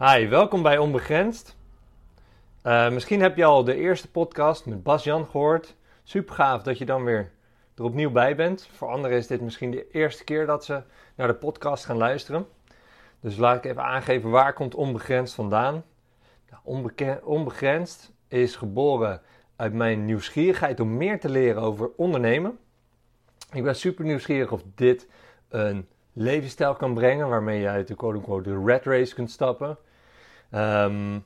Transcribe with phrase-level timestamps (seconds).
[0.00, 1.56] Hi, welkom bij Onbegrensd.
[2.64, 5.76] Uh, misschien heb je al de eerste podcast met Bas Jan gehoord.
[6.02, 7.30] Super gaaf dat je dan weer
[7.74, 8.68] er opnieuw bij bent.
[8.72, 10.82] Voor anderen is dit misschien de eerste keer dat ze
[11.14, 12.46] naar de podcast gaan luisteren.
[13.20, 15.84] Dus laat ik even aangeven waar komt Onbegrensd vandaan.
[16.50, 19.20] Nou, onbegrensd is geboren
[19.56, 22.58] uit mijn nieuwsgierigheid om meer te leren over ondernemen.
[23.52, 25.08] Ik ben super nieuwsgierig of dit
[25.48, 29.78] een levensstijl kan brengen waarmee je uit de quote-unquote de rat race kunt stappen.
[30.54, 31.24] Um,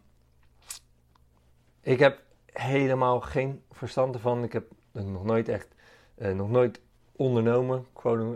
[1.81, 4.43] ik heb helemaal geen verstand ervan.
[4.43, 5.69] Ik heb nog nooit echt,
[6.17, 6.81] uh, nog nooit
[7.17, 7.87] ondernomen.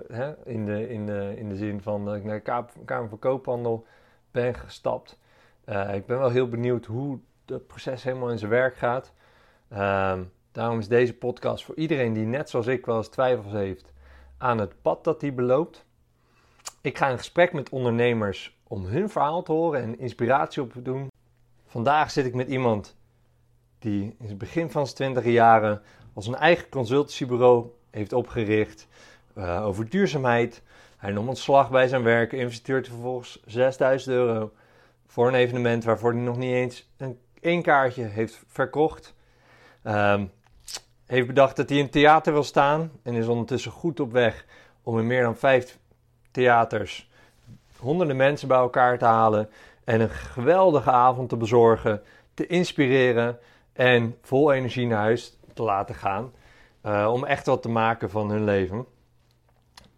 [0.08, 3.18] Hè, in, de, in, de, in de zin van dat ik naar de Kamer van
[3.18, 3.86] Koophandel
[4.30, 5.18] ben gestapt.
[5.64, 9.12] Uh, ik ben wel heel benieuwd hoe het proces helemaal in zijn werk gaat.
[9.72, 13.92] Um, daarom is deze podcast voor iedereen die net zoals ik wel eens twijfels heeft
[14.38, 15.86] aan het pad dat hij beloopt.
[16.80, 20.82] Ik ga in gesprek met ondernemers om hun verhaal te horen en inspiratie op te
[20.82, 21.10] doen.
[21.66, 22.96] Vandaag zit ik met iemand
[23.78, 25.82] die in het begin van zijn twintige jaren
[26.14, 28.88] als een eigen consultancybureau heeft opgericht
[29.34, 30.62] uh, over duurzaamheid.
[30.96, 34.52] Hij nam ontslag bij zijn werk, investeert vervolgens 6000 euro
[35.06, 39.14] voor een evenement waarvoor hij nog niet eens een één kaartje heeft verkocht.
[39.84, 40.30] Um,
[41.06, 44.44] heeft bedacht dat hij in een theater wil staan en is ondertussen goed op weg
[44.82, 45.78] om in meer dan vijf
[46.30, 47.10] theaters
[47.78, 49.48] honderden mensen bij elkaar te halen
[49.84, 52.02] en een geweldige avond te bezorgen,
[52.34, 53.38] te inspireren
[53.72, 56.32] en vol energie naar huis te laten gaan.
[56.86, 58.86] Uh, om echt wat te maken van hun leven.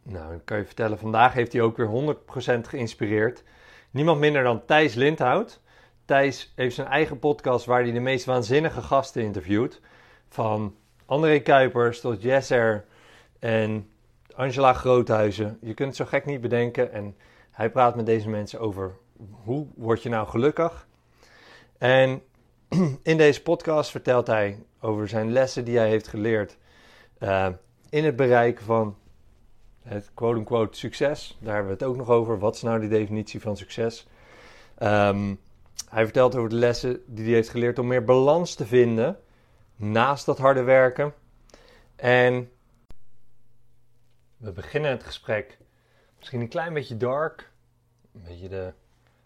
[0.03, 2.17] Nou, ik kan je vertellen, vandaag heeft hij ook weer
[2.57, 3.43] 100% geïnspireerd.
[3.91, 5.61] Niemand minder dan Thijs Lindhout.
[6.05, 9.81] Thijs heeft zijn eigen podcast waar hij de meest waanzinnige gasten interviewt.
[10.29, 10.75] Van
[11.07, 12.85] André Kuipers tot Jesser
[13.39, 13.91] en
[14.35, 15.59] Angela Groothuizen.
[15.61, 16.93] Je kunt het zo gek niet bedenken.
[16.93, 17.17] En
[17.59, 18.97] hij praat met deze mensen over
[19.31, 20.87] hoe word je nou gelukkig.
[21.79, 22.23] En
[23.03, 26.57] in deze podcast vertelt hij over zijn lessen die hij heeft geleerd
[27.19, 27.49] uh,
[27.91, 28.97] in het bereiken van
[29.83, 31.39] het quote-unquote succes.
[31.41, 32.39] Daar hebben we het ook nog over.
[32.39, 34.09] Wat is nou de definitie van succes?
[34.83, 35.41] Um,
[35.89, 39.19] hij vertelt over de lessen die hij heeft geleerd om meer balans te vinden
[39.77, 41.15] naast dat harde werken.
[41.97, 42.51] En
[44.37, 45.59] we beginnen het gesprek
[46.19, 47.51] misschien een klein beetje dark,
[48.15, 48.73] een beetje de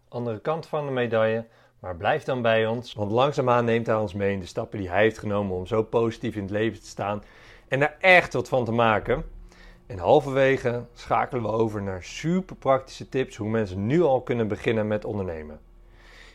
[0.08, 1.46] andere kant van de medaille.
[1.78, 4.88] Maar blijf dan bij ons, want langzaamaan neemt hij ons mee in de stappen die
[4.88, 7.22] hij heeft genomen om zo positief in het leven te staan
[7.68, 9.24] en daar echt wat van te maken.
[9.86, 14.86] En halverwege schakelen we over naar super praktische tips hoe mensen nu al kunnen beginnen
[14.86, 15.60] met ondernemen.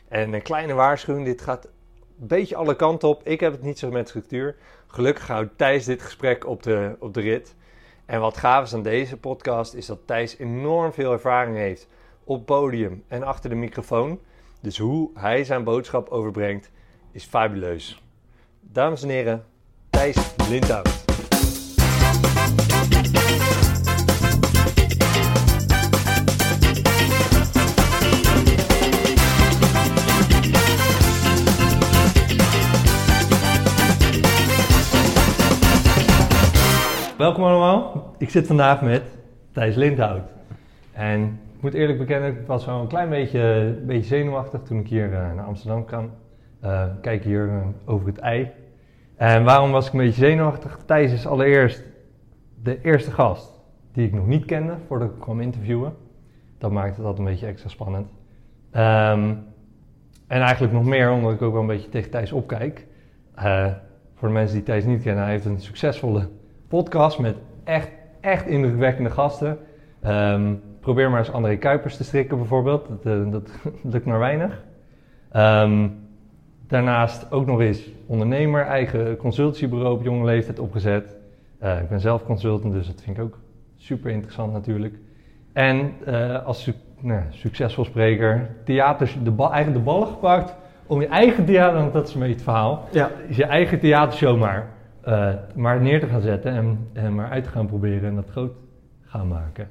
[0.08, 3.26] En een kleine waarschuwing, dit gaat een beetje alle kanten op.
[3.26, 4.56] Ik heb het niet zo met structuur.
[4.86, 7.54] Gelukkig houdt Thijs dit gesprek op de, op de rit.
[8.08, 11.88] En wat gaaf is aan deze podcast is dat Thijs enorm veel ervaring heeft
[12.24, 14.20] op podium en achter de microfoon.
[14.60, 16.70] Dus hoe hij zijn boodschap overbrengt
[17.12, 18.02] is fabuleus.
[18.60, 19.44] Dames en heren,
[19.90, 21.06] Thijs Lindhout.
[37.18, 38.14] Welkom allemaal.
[38.18, 39.02] Ik zit vandaag met
[39.52, 40.22] Thijs Lindhout.
[40.92, 44.88] En ik moet eerlijk bekennen, ik was wel een klein beetje, beetje zenuwachtig toen ik
[44.88, 46.10] hier uh, naar Amsterdam kwam.
[46.64, 48.50] Uh, kijk hier uh, over het ei.
[49.16, 50.78] En waarom was ik een beetje zenuwachtig?
[50.86, 51.82] Thijs is allereerst
[52.62, 53.60] de eerste gast
[53.92, 55.94] die ik nog niet kende voordat ik kwam interviewen.
[56.58, 58.06] Dat maakt het altijd een beetje extra spannend.
[58.72, 59.44] Um,
[60.26, 62.86] en eigenlijk nog meer omdat ik ook wel een beetje tegen Thijs opkijk.
[64.14, 66.28] voor de mensen die Thijs niet kennen, hij heeft een succesvolle
[66.68, 67.90] podcast met echt,
[68.20, 69.58] echt indrukwekkende gasten.
[70.06, 72.88] Um, probeer maar eens André Kuipers te strikken bijvoorbeeld.
[72.88, 73.50] Dat, uh, dat
[73.92, 74.62] lukt maar weinig.
[75.36, 76.06] Um,
[76.66, 81.16] daarnaast ook nog eens ondernemer, eigen consultiebureau op jonge leeftijd opgezet.
[81.62, 83.38] Uh, ik ben zelf consultant, dus dat vind ik ook
[83.76, 84.94] super interessant natuurlijk.
[85.52, 90.54] En uh, als su nou, succesvol spreker, theaters, de eigenlijk de ballen gepakt
[90.86, 93.10] om je eigen theater, want dat is een beetje het verhaal, ja.
[93.28, 94.68] je eigen theatershow maar
[95.08, 98.30] uh, maar neer te gaan zetten en, en maar uit te gaan proberen en dat
[98.30, 98.52] groot
[99.02, 99.68] gaan maken.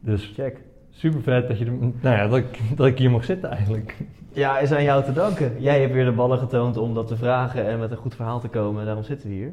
[0.00, 0.62] Dus check.
[0.90, 3.96] Super vet dat, je er, nou ja, dat, ik, dat ik hier mag zitten eigenlijk.
[4.32, 5.60] Ja, is aan jou te danken.
[5.60, 8.40] Jij hebt weer de ballen getoond om dat te vragen en met een goed verhaal
[8.40, 8.84] te komen.
[8.84, 9.52] Daarom zitten we hier.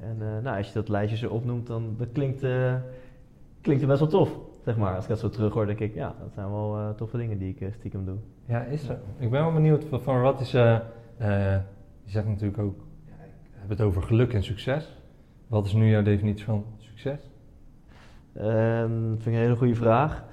[0.00, 2.74] En uh, nou, als je dat lijstje zo opnoemt, dan dat klinkt, uh,
[3.60, 4.38] klinkt het best wel tof.
[4.64, 4.94] Zeg maar.
[4.94, 7.38] Als ik dat zo terug hoor, denk ik, ja, dat zijn wel uh, toffe dingen
[7.38, 8.16] die ik stiekem doe.
[8.44, 8.92] Ja, is zo.
[9.18, 10.50] Ik ben wel benieuwd van wat is.
[10.50, 10.80] je
[12.04, 12.81] zegt natuurlijk ook
[13.72, 14.96] het over geluk en succes.
[15.46, 17.30] Wat is nu jouw definitie van succes?
[18.36, 20.24] Um, vind ik een hele goede vraag.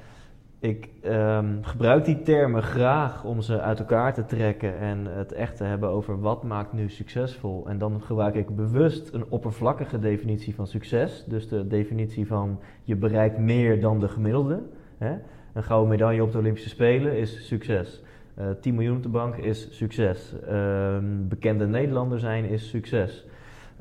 [0.60, 5.58] ik ehm, gebruik die termen graag om ze uit elkaar te trekken en het echt
[5.58, 7.68] te hebben over wat maakt nu succesvol.
[7.68, 11.26] En dan gebruik ik bewust een oppervlakkige definitie van succes.
[11.28, 14.64] Dus de definitie van je bereikt meer dan de gemiddelde.
[14.98, 15.16] Hè?
[15.54, 18.02] Een gouden medaille op de Olympische Spelen is succes.
[18.40, 20.34] Uh, 10 miljoen op de bank is succes.
[20.48, 23.26] Ehm, bekende Nederlander zijn is succes.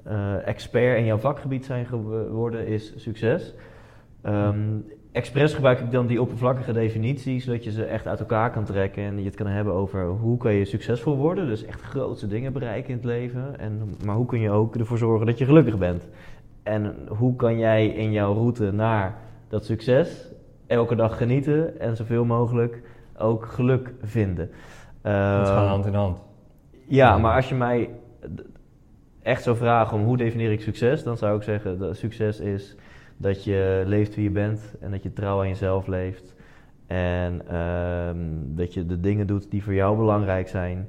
[0.07, 3.55] Uh, expert in jouw vakgebied zijn geworden is succes.
[4.27, 8.65] Um, expres gebruik ik dan die oppervlakkige definities, zodat je ze echt uit elkaar kan
[8.65, 12.27] trekken en je het kan hebben over hoe kan je succesvol worden, dus echt grootste
[12.27, 15.45] dingen bereiken in het leven, en, maar hoe kun je ook ervoor zorgen dat je
[15.45, 16.09] gelukkig bent.
[16.63, 19.19] En hoe kan jij in jouw route naar
[19.49, 20.29] dat succes
[20.67, 22.83] elke dag genieten en zoveel mogelijk
[23.17, 24.51] ook geluk vinden.
[25.03, 26.23] dat gaat ehm, hand in hand.
[26.87, 27.91] Ja, maar als je mij
[29.29, 32.77] echt zou vragen om hoe definieer ik succes, dan zou ik zeggen dat succes is
[33.17, 36.35] dat je leeft wie je bent en dat je trouw aan jezelf leeft.
[36.87, 40.89] En ehm, dat je de dingen doet die voor jou belangrijk zijn.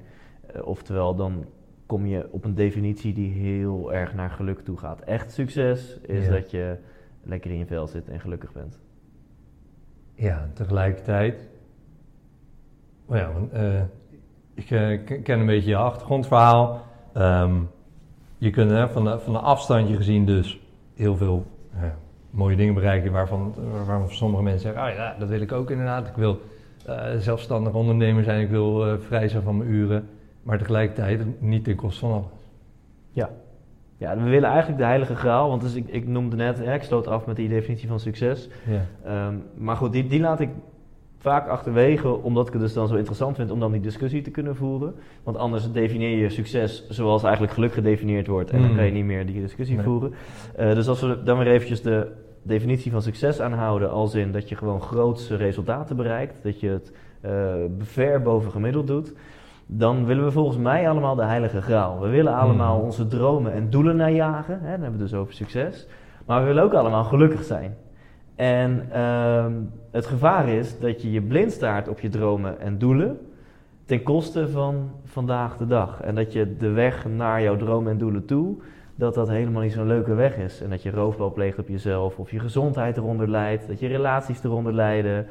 [0.55, 1.45] Uh, oftewel, dan
[1.85, 4.99] kom je op een definitie die heel erg naar geluk toe gaat.
[4.99, 6.77] Echt succes is dat je
[7.23, 8.79] lekker in je vel zit en gelukkig bent.
[10.13, 11.49] Ja, tegelijkertijd.
[13.05, 13.81] Oh ja, uh,
[14.53, 16.81] ik uh, ken een beetje je achtergrondverhaal.
[17.17, 17.69] Um,
[18.39, 20.59] je kunt hè, van, de, van de afstandje gezien dus
[20.95, 21.45] heel veel
[22.29, 26.07] mooie dingen bereiken waarvan, waarvan sommige mensen zeggen, ah ja, dat wil ik ook inderdaad.
[26.07, 26.39] Ik wil
[26.87, 30.09] uh, zelfstandig ondernemer zijn, ik wil uh, vrij zijn van mijn uren,
[30.43, 32.25] maar tegelijkertijd niet ten koste van alles.
[33.11, 33.29] Ja.
[33.97, 37.07] Ja, we willen eigenlijk de heilige graal, want dus ik, ik noemde net, ik sloot
[37.07, 38.49] af met die definitie van succes.
[38.65, 39.27] Ja.
[39.27, 40.49] Um, maar goed, die, die laat ik
[41.19, 44.31] vaak achterwege, omdat ik het dus dan zo interessant vind om dan die discussie te
[44.31, 44.93] kunnen voeren.
[45.23, 48.75] Want anders definieer je succes zoals eigenlijk geluk gedefinieerd wordt en dan mm.
[48.75, 50.13] kan je niet meer die discussie voeren.
[50.59, 52.11] Uh, dus als we dan weer eventjes de
[52.41, 56.93] definitie van succes aanhouden, als in dat je gewoon grootste resultaten bereikt, dat je het
[57.25, 57.31] uh,
[57.79, 59.13] ver boven gemiddeld doet,
[59.65, 61.99] dan willen we volgens mij allemaal de heilige graal.
[61.99, 62.83] We willen allemaal mm.
[62.83, 65.87] onze dromen en doelen najagen, hè, dan hebben we dus over succes.
[66.25, 67.75] Maar we willen ook allemaal gelukkig zijn.
[68.39, 69.45] En uh,
[69.91, 73.19] het gevaar is dat je je blind staart op je dromen en doelen
[73.85, 76.01] ten koste van vandaag de dag.
[76.01, 78.55] En dat je de weg naar jouw dromen en doelen toe,
[78.95, 80.61] dat dat helemaal niet zo'n leuke weg is.
[80.61, 84.43] En dat je roofbouw pleegt op jezelf, of je gezondheid eronder leidt, dat je relaties
[84.43, 85.27] eronder lijden,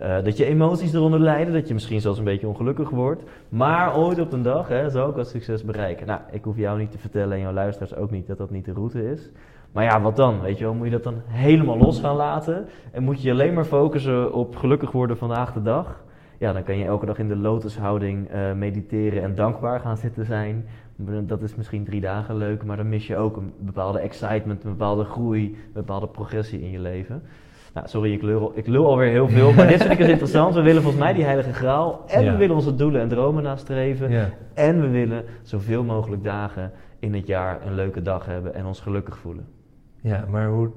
[0.00, 3.22] uh, dat je emoties eronder lijden, dat je misschien zelfs een beetje ongelukkig wordt.
[3.48, 6.06] Maar ooit op een dag hè, zou ik wat succes bereiken.
[6.06, 8.64] Nou, ik hoef jou niet te vertellen en jouw luisteraars ook niet dat dat niet
[8.64, 9.30] de route is.
[9.72, 10.40] Maar ja, wat dan?
[10.40, 12.68] Weet je wel, moet je dat dan helemaal los gaan laten?
[12.92, 16.02] En moet je je alleen maar focussen op gelukkig worden vandaag de dag?
[16.38, 20.24] Ja, dan kan je elke dag in de lotushouding uh, mediteren en dankbaar gaan zitten
[20.24, 20.66] zijn.
[21.22, 24.70] Dat is misschien drie dagen leuk, maar dan mis je ook een bepaalde excitement, een
[24.70, 27.22] bepaalde groei, een bepaalde progressie in je leven.
[27.74, 30.54] Nou, sorry, ik lul, ik lul alweer heel veel, maar dit vind ik dus interessant.
[30.54, 34.10] We willen volgens mij die heilige graal en we willen onze doelen en dromen nastreven.
[34.10, 34.30] Ja.
[34.54, 38.80] En we willen zoveel mogelijk dagen in het jaar een leuke dag hebben en ons
[38.80, 39.59] gelukkig voelen.
[40.00, 40.70] Ja, maar hoe,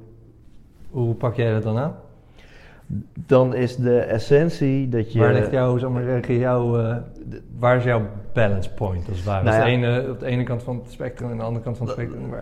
[0.90, 1.96] hoe pak jij dat dan aan?
[3.26, 5.20] Dan is de essentie dat je...
[5.20, 6.96] Waar ligt jouw, zeg maar, jouw, uh,
[7.60, 8.02] waar is jouw
[8.34, 9.44] balance point als het ware?
[9.44, 11.88] Nou ja, ene, op de ene kant van het spectrum en de andere kant van
[11.88, 12.34] het spectrum.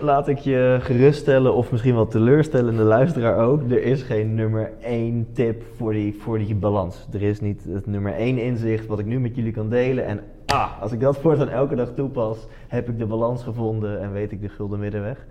[0.00, 3.70] Laat ik je geruststellen of misschien wel teleurstellen, de luisteraar ook.
[3.70, 7.08] Er is geen nummer één tip voor die, voor die balans.
[7.12, 10.06] Er is niet het nummer één inzicht wat ik nu met jullie kan delen.
[10.06, 14.12] En ah, als ik dat voortaan elke dag toepas, heb ik de balans gevonden en
[14.12, 15.26] weet ik de gulden middenweg.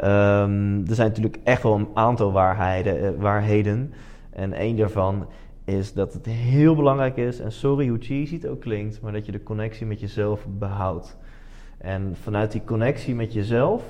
[0.00, 3.92] Um, er zijn natuurlijk echt wel een aantal waarheden, eh, waarheden.
[4.30, 5.26] En één daarvan
[5.64, 9.26] is dat het heel belangrijk is, en sorry hoe cheesy het ook klinkt, maar dat
[9.26, 11.16] je de connectie met jezelf behoudt.
[11.78, 13.82] En vanuit die connectie met jezelf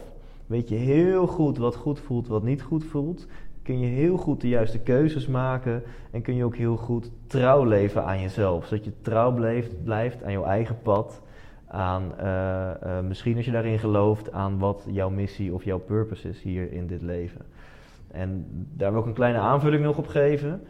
[0.47, 3.27] weet je heel goed wat goed voelt, wat niet goed voelt.
[3.63, 7.65] Kun je heel goed de juiste keuzes maken en kun je ook heel goed trouw
[7.65, 8.67] leven aan jezelf.
[8.67, 11.21] Zodat je trouw blijft, blijft aan jouw eigen pad
[11.69, 16.29] aan, uh, uh, misschien als je daarin gelooft, aan wat jouw missie of jouw purpose
[16.29, 17.41] is hier in dit leven.
[18.11, 20.63] En daar wil ik een kleine aanvulling nog op geven.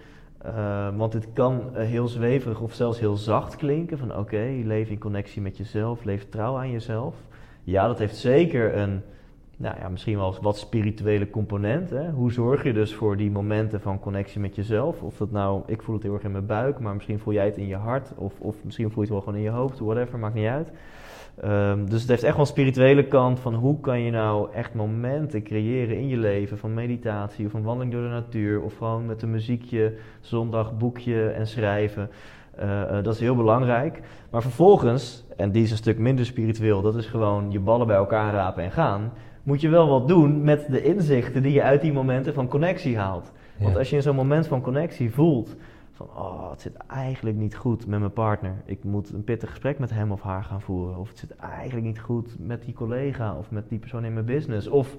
[0.47, 3.99] Uh, want het kan heel zweverig of zelfs heel zacht klinken.
[3.99, 7.15] Van oké, leef in connectie met jezelf, leef trouw aan jezelf.
[7.63, 9.03] Ja, dat heeft zeker een,
[9.57, 11.91] nou ja, misschien wel wat spirituele component.
[11.91, 12.11] Hè?
[12.11, 15.03] Hoe zorg je dus voor die momenten van connectie met jezelf?
[15.03, 17.45] Of dat nou, ik voel het heel erg in mijn buik, maar misschien voel jij
[17.45, 18.13] het in je hart.
[18.17, 20.71] Of, of misschien voel je het wel gewoon in je hoofd, whatever, maakt niet uit.
[21.45, 24.75] Um, dus het heeft echt wel een spirituele kant van hoe kan je nou echt
[24.75, 29.07] momenten creëren in je leven van meditatie of een wandeling door de natuur of gewoon
[29.07, 32.11] met een muziekje, zondag, boekje en schrijven.
[32.61, 34.01] Uh, uh, dat is heel belangrijk.
[34.31, 37.97] Maar vervolgens, en die is een stuk minder spiritueel, dat is gewoon je ballen bij
[37.97, 39.13] elkaar rapen en gaan.
[39.47, 42.99] Moet je wel wat doen met de inzichten die je uit die momenten van connectie
[42.99, 43.33] haalt.
[43.59, 45.55] Want als je in zo'n moment van connectie voelt
[45.93, 48.55] van, oh, het zit eigenlijk niet goed met mijn partner.
[48.65, 50.99] Ik moet een pittig gesprek met hem of haar gaan voeren.
[50.99, 54.25] Of het zit eigenlijk niet goed met die collega of met die persoon in mijn
[54.25, 54.69] business.
[54.69, 54.97] Of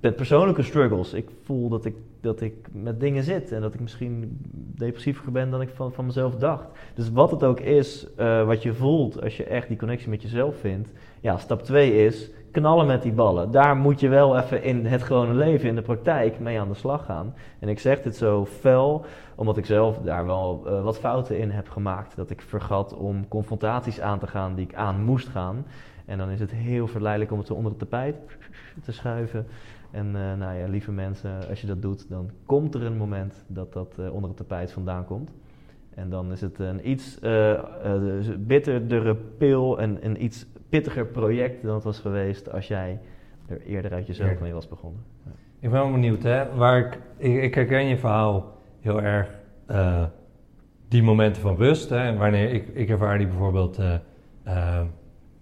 [0.00, 1.12] met persoonlijke struggles.
[1.12, 4.38] Ik voel dat ik, dat ik met dingen zit en dat ik misschien
[4.74, 6.66] depressiever ben dan ik van, van mezelf dacht.
[6.94, 10.22] Dus wat het ook is, uh, wat je voelt als je echt die connectie met
[10.22, 10.92] jezelf vindt.
[11.20, 13.50] Ja, stap 2 is knallen met die ballen.
[13.50, 16.74] Daar moet je wel even in het gewone leven, in de praktijk, mee aan de
[16.74, 17.34] slag gaan.
[17.58, 21.50] En ik zeg dit zo fel, omdat ik zelf daar wel uh, wat fouten in
[21.50, 22.16] heb gemaakt.
[22.16, 25.66] Dat ik vergat om confrontaties aan te gaan die ik aan moest gaan.
[26.04, 28.16] En dan is het heel verleidelijk om het zo onder het tapijt
[28.84, 29.46] te schuiven.
[29.90, 33.44] En uh, nou ja, lieve mensen, als je dat doet, dan komt er een moment
[33.46, 35.30] dat dat uh, onder het tapijt vandaan komt.
[35.94, 37.60] En dan is het een iets uh,
[38.38, 42.98] bitterdere pil en een iets pittiger project dan het was geweest als jij
[43.46, 44.36] er eerder uit jezelf ja.
[44.40, 45.02] mee was begonnen.
[45.24, 45.30] Ja.
[45.60, 46.54] Ik ben wel benieuwd, hè?
[46.54, 49.28] Waar ik, ik, ik herken je verhaal heel erg.
[50.88, 52.16] die momenten van rust, hè?
[52.16, 53.78] wanneer ik, ik ervaar die bijvoorbeeld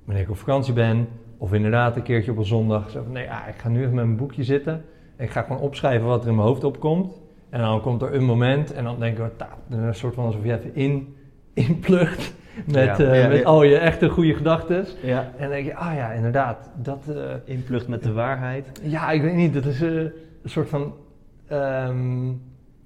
[0.05, 2.91] wanneer ik op vakantie ben, of inderdaad een keertje op een zondag.
[2.91, 4.85] Zo van, nee, ja, ik ga nu even met mijn boekje zitten.
[5.17, 7.21] Ik ga gewoon opschrijven wat er in mijn hoofd opkomt.
[7.51, 10.45] En dan komt er een moment en dan denken we, ta, een soort van alsof
[10.45, 11.17] je even in,
[11.67, 14.87] inplucht met, ja, uh, ja, met al je echte goede gedachten.
[15.03, 15.21] Ja.
[15.21, 16.71] En dan denk je, ah ja, inderdaad.
[16.77, 18.81] Dat, uh, Inplucht met de waarheid.
[18.83, 19.55] Ja, ik weet niet.
[19.55, 20.13] Dat is uh, een
[20.45, 20.95] soort van,
[21.53, 22.43] um,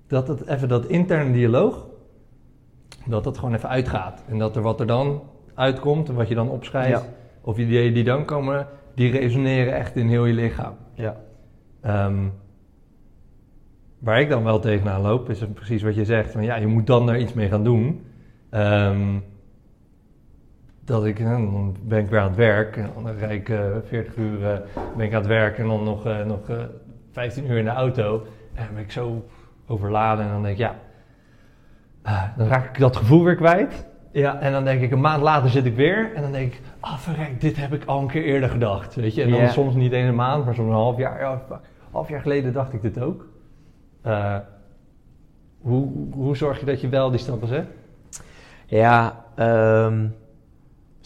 [0.06, 1.86] dat het even dat interne dialoog,
[3.06, 4.24] dat dat gewoon even uitgaat.
[4.28, 5.22] En dat er wat er dan
[5.54, 7.08] uitkomt en wat je dan opschrijft,
[7.40, 10.74] of ideeën die dan komen, die resoneren echt in heel je lichaam.
[10.94, 11.16] Ja.
[12.06, 12.32] Um,
[13.98, 16.32] waar ik dan wel tegenaan loop, is precies wat je zegt.
[16.32, 18.04] Van ja, je moet dan daar iets mee gaan doen.
[18.50, 19.22] Um,
[20.90, 22.76] dat ik, dan ben ik weer aan het werk.
[22.76, 24.58] En dan rijd ik uh, 40 uur uh,
[24.96, 26.40] ben ik aan het werk en dan nog, uh, nog
[27.12, 28.22] 15 uur in de auto.
[28.54, 29.24] En dan ben ik zo
[29.66, 30.74] overladen en dan denk ik, ja,
[32.36, 33.86] dan raak ik dat gevoel weer kwijt.
[34.12, 34.40] Ja.
[34.40, 36.92] En dan denk ik, een maand later zit ik weer en dan denk ik, ah
[36.92, 38.94] oh, verrek, dit heb ik al een keer eerder gedacht.
[38.94, 39.22] Weet je?
[39.22, 41.20] En dan soms niet eens een maand, maar soms een half jaar.
[41.20, 41.42] Ja,
[41.90, 43.26] half jaar geleden dacht ik dit ook.
[44.02, 44.36] Eh,
[45.60, 47.66] hoe, hoe zorg je dat je wel die stappen zet?
[48.66, 50.19] Ja, ehm is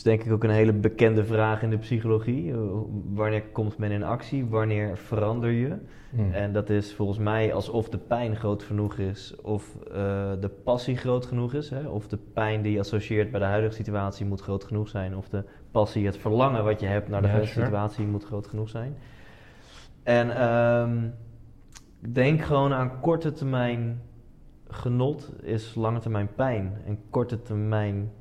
[0.05, 2.45] denk ik ook een hele bekende vraag in de psychologie.
[2.45, 2.59] Uh,
[3.05, 4.47] Wanneer komt men in actie?
[4.47, 5.77] Wanneer verander je?
[6.11, 6.33] Hmm.
[6.33, 9.95] En dat is volgens mij alsof de pijn groot genoeg is, of uh,
[10.41, 11.71] de passie groot genoeg is.
[11.71, 11.89] Hè?
[11.89, 15.17] Of de pijn die je associeert bij de huidige situatie moet groot genoeg zijn.
[15.17, 17.67] Of de passie, het verlangen wat je hebt naar de Ja, huidige sure.
[17.67, 18.97] situatie moet groot genoeg zijn.
[20.03, 21.09] En ehm
[22.13, 24.03] denk gewoon aan korte termijn
[24.69, 26.77] genot is lange termijn pijn.
[26.87, 28.13] En korte termijn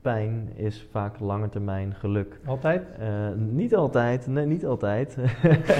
[0.00, 2.40] pijn is vaak lange termijn geluk.
[2.44, 2.82] Altijd?
[2.98, 5.16] Eh, niet altijd, nee, niet altijd.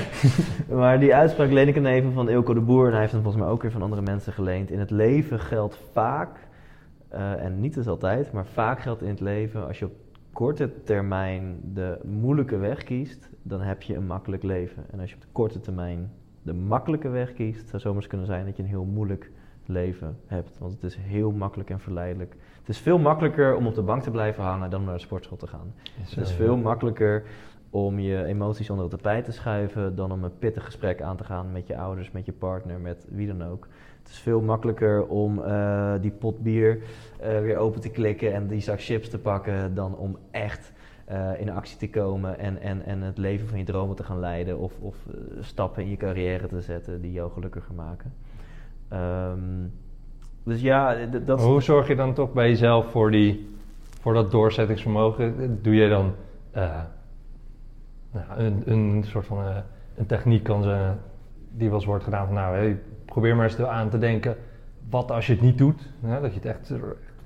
[0.80, 3.22] maar die uitspraak leen ik hem even van Ilko de Boer en hij heeft hem
[3.22, 4.70] volgens mij ook weer van andere mensen geleend.
[4.70, 6.48] In het leven geldt vaak,
[7.08, 9.92] eh, en niet dus altijd, maar vaak geldt in het leven, als je op
[10.32, 14.84] korte termijn de moeilijke weg kiest, dan heb je een makkelijk leven.
[14.90, 16.10] En als je op de korte termijn
[16.42, 19.30] de makkelijke weg kiest, zou zomaar kunnen zijn dat je een heel moeilijk
[19.70, 20.58] leven hebt.
[20.58, 22.36] Want het is heel makkelijk en verleidelijk.
[22.58, 25.36] Het is veel makkelijker om op de bank te blijven hangen dan naar de sportschool
[25.36, 25.74] te gaan.
[26.00, 27.24] Het is veel makkelijker
[27.70, 31.24] om je emoties onder het tapijt te schuiven dan om een pittig gesprek aan te
[31.24, 33.68] gaan met je ouders, met je partner, met wie dan ook.
[34.02, 36.82] Het is veel makkelijker om eh, die pot bier
[37.20, 40.72] eh, weer open te klikken en die zak chips te pakken dan om echt
[41.04, 44.20] eh, in actie te komen en, en, en het leven van je dromen te gaan
[44.20, 44.96] leiden of, of
[45.40, 48.12] stappen in je carrière te zetten die jou gelukkiger maken.
[48.90, 49.38] Ehm,
[50.44, 53.48] dus ja, dat hoe zorg je dan toch bij jezelf voor, die,
[54.00, 55.58] voor dat doorzettingsvermogen?
[55.62, 56.12] Doe je dan
[56.50, 56.70] eh,
[58.12, 59.56] nou, een, een soort van eh,
[59.96, 60.90] een techniek kan ze,
[61.52, 64.36] die wel eens wordt gedaan van nou, hey, probeer maar eens te- aan te denken,
[64.90, 65.88] wat als je het niet doet?
[66.00, 66.20] Hè?
[66.20, 66.72] Dat je het echt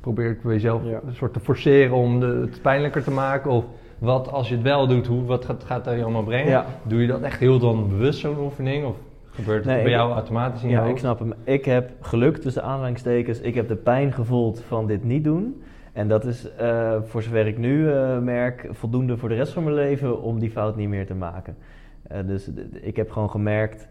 [0.00, 1.00] probeert bij jezelf Ja.
[1.06, 3.50] een soort te forceren om de, het pijnlijker te maken.
[3.50, 3.64] Of
[3.98, 6.50] wat als je het wel doet, hoe, wat gaat, gaat dat je allemaal brengen?
[6.50, 6.66] Ja.
[6.82, 8.86] Doe je dat echt heel dan bewust zo'n oefening?
[8.86, 8.96] Of
[9.34, 11.32] gebeurt het Nee, bij ik- jou automatisch in je Ja, ik snap hem.
[11.44, 13.40] Ik heb geluk tussen aanhalingstekens.
[13.40, 15.62] Ik heb de pijn gevoeld van dit niet doen.
[15.92, 19.62] En dat is, eh, voor zover ik nu eh, merk, voldoende voor de rest van
[19.64, 21.56] mijn leven om die fout niet meer te maken.
[22.02, 22.50] Eh, dus
[22.80, 23.88] ik heb gewoon gemerkt,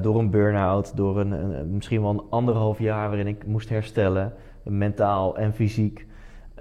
[0.00, 4.32] door een burn-out, door een, een- misschien wel een anderhalf jaar waarin ik moest herstellen,
[4.62, 6.06] mentaal en fysiek,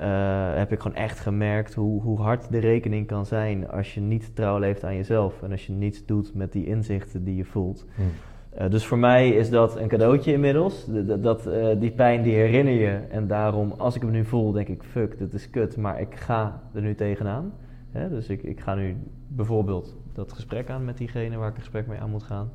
[0.01, 4.01] eh, heb ik gewoon echt gemerkt hoe, hoe hard de rekening kan zijn als je
[4.01, 5.41] niet trouw leeft aan jezelf.
[5.43, 7.85] En als je niets doet met die inzichten die je voelt.
[7.95, 8.01] Hm.
[8.49, 10.83] Eh, dus voor mij is dat een cadeautje inmiddels.
[10.83, 12.97] D- d- Dat, eh, die pijn die herinner je.
[13.11, 15.77] En daarom, als ik hem nu voel, denk ik: fuck, dit is kut.
[15.77, 17.53] Maar ik ga er nu tegenaan.
[17.91, 18.09] Hè?
[18.09, 21.87] Dus ik, ik ga nu bijvoorbeeld dat gesprek aan met diegene waar ik een gesprek
[21.87, 22.49] mee aan moet gaan.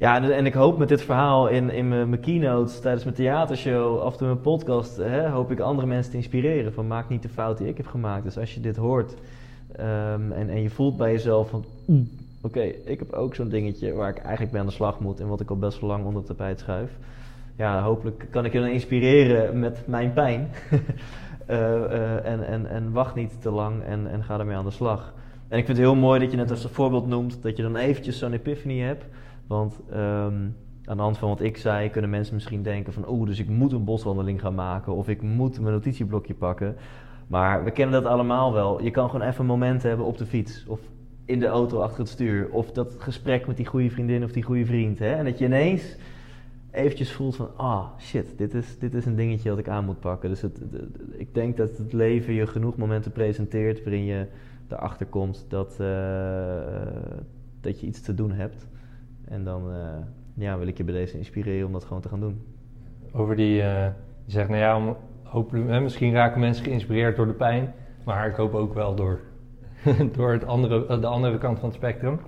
[0.00, 3.98] Ja, en, ik hoop met dit verhaal in, in mijn, mijn keynotes, tijdens mijn theatershow,
[3.98, 6.72] af en mijn podcast, hè, hoop ik andere mensen te inspireren.
[6.72, 8.24] Van maak niet de fout die ik heb gemaakt.
[8.24, 9.14] Dus als je dit hoort
[9.76, 12.06] ehm, en, en je voelt bij jezelf van, "Oeh,
[12.40, 15.28] oké, ik heb ook zo'n dingetje waar ik eigenlijk mee aan de slag moet en
[15.28, 16.90] wat ik al best wel lang onder het tapijt schuif.
[17.56, 20.48] Ja, hopelijk kan ik je dan inspireren met mijn pijn.
[21.46, 24.70] Eh, eh, en, en, en wacht niet te lang en, en ga ermee aan de
[24.70, 25.12] slag.
[25.48, 27.62] En ik vind het heel mooi dat je net als een voorbeeld noemt dat je
[27.62, 29.04] dan eventjes zo'n epiphany hebt.
[29.50, 30.48] Want ehm,
[30.84, 33.08] aan de hand van wat ik zei, kunnen mensen misschien denken van...
[33.08, 36.76] oeh, dus ik moet een boswandeling gaan maken of ik moet mijn notitieblokje pakken.
[37.26, 38.82] Maar we kennen dat allemaal wel.
[38.82, 40.80] Je kan gewoon even een moment hebben op de fiets of
[41.24, 42.48] in de auto achter het stuur.
[42.50, 44.98] Of dat gesprek met die goede vriendin of die goede vriend.
[44.98, 45.12] Hè?
[45.14, 45.96] En dat je ineens
[46.70, 47.48] eventjes voelt van...
[47.56, 50.28] ah, shit, dit is, dit is een dingetje dat ik aan moet pakken.
[50.28, 50.60] Dus het-
[51.12, 53.82] ik denk dat het leven je genoeg momenten presenteert...
[53.84, 54.26] waarin je
[54.68, 55.86] erachter komt dat, eh,
[57.60, 58.66] dat je iets te doen hebt.
[59.30, 59.78] En dan eh,
[60.34, 62.42] ja, wil ik je bij deze inspireren om dat gewoon te gaan doen.
[63.12, 63.84] Over die, eh,
[64.24, 68.26] je zegt, nou ja, om, hopelijk, hè, misschien raken mensen geïnspireerd door de pijn, maar
[68.28, 69.20] ik hoop ook wel door,
[70.16, 72.20] door het andere, eh, de andere kant van het spectrum.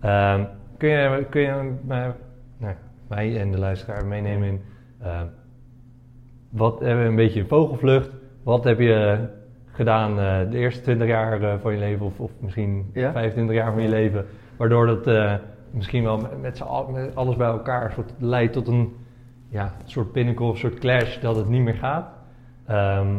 [0.00, 0.44] Ehm,
[0.76, 2.14] kun je, kun je mij,
[2.58, 2.74] nou,
[3.08, 4.60] mij en de luisteraar meenemen in,
[5.00, 5.26] ehm,
[6.50, 8.10] wat hebben we een beetje in vogelvlucht,
[8.42, 9.28] wat heb je
[9.78, 13.12] gedaan eh, de eerste 20 jaar eh, van je leven, of, of misschien Ja?
[13.12, 15.34] 25 jaar van je leven, waardoor dat eh,
[15.70, 18.96] misschien wel met, met, z'n al- met alles bij elkaar soort, leidt tot een
[19.48, 22.08] ja, soort pinnacle soort clash dat het niet meer gaat.
[22.66, 23.14] Ehm,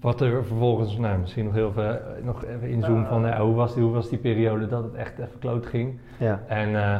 [0.00, 3.74] wat er vervolgens, nou, misschien nog heel veel, nog even inzoomen van ja, hoe, was
[3.74, 5.98] die, hoe was die periode dat het echt even kloot ging.
[6.18, 6.42] Ja.
[6.46, 6.98] En eh,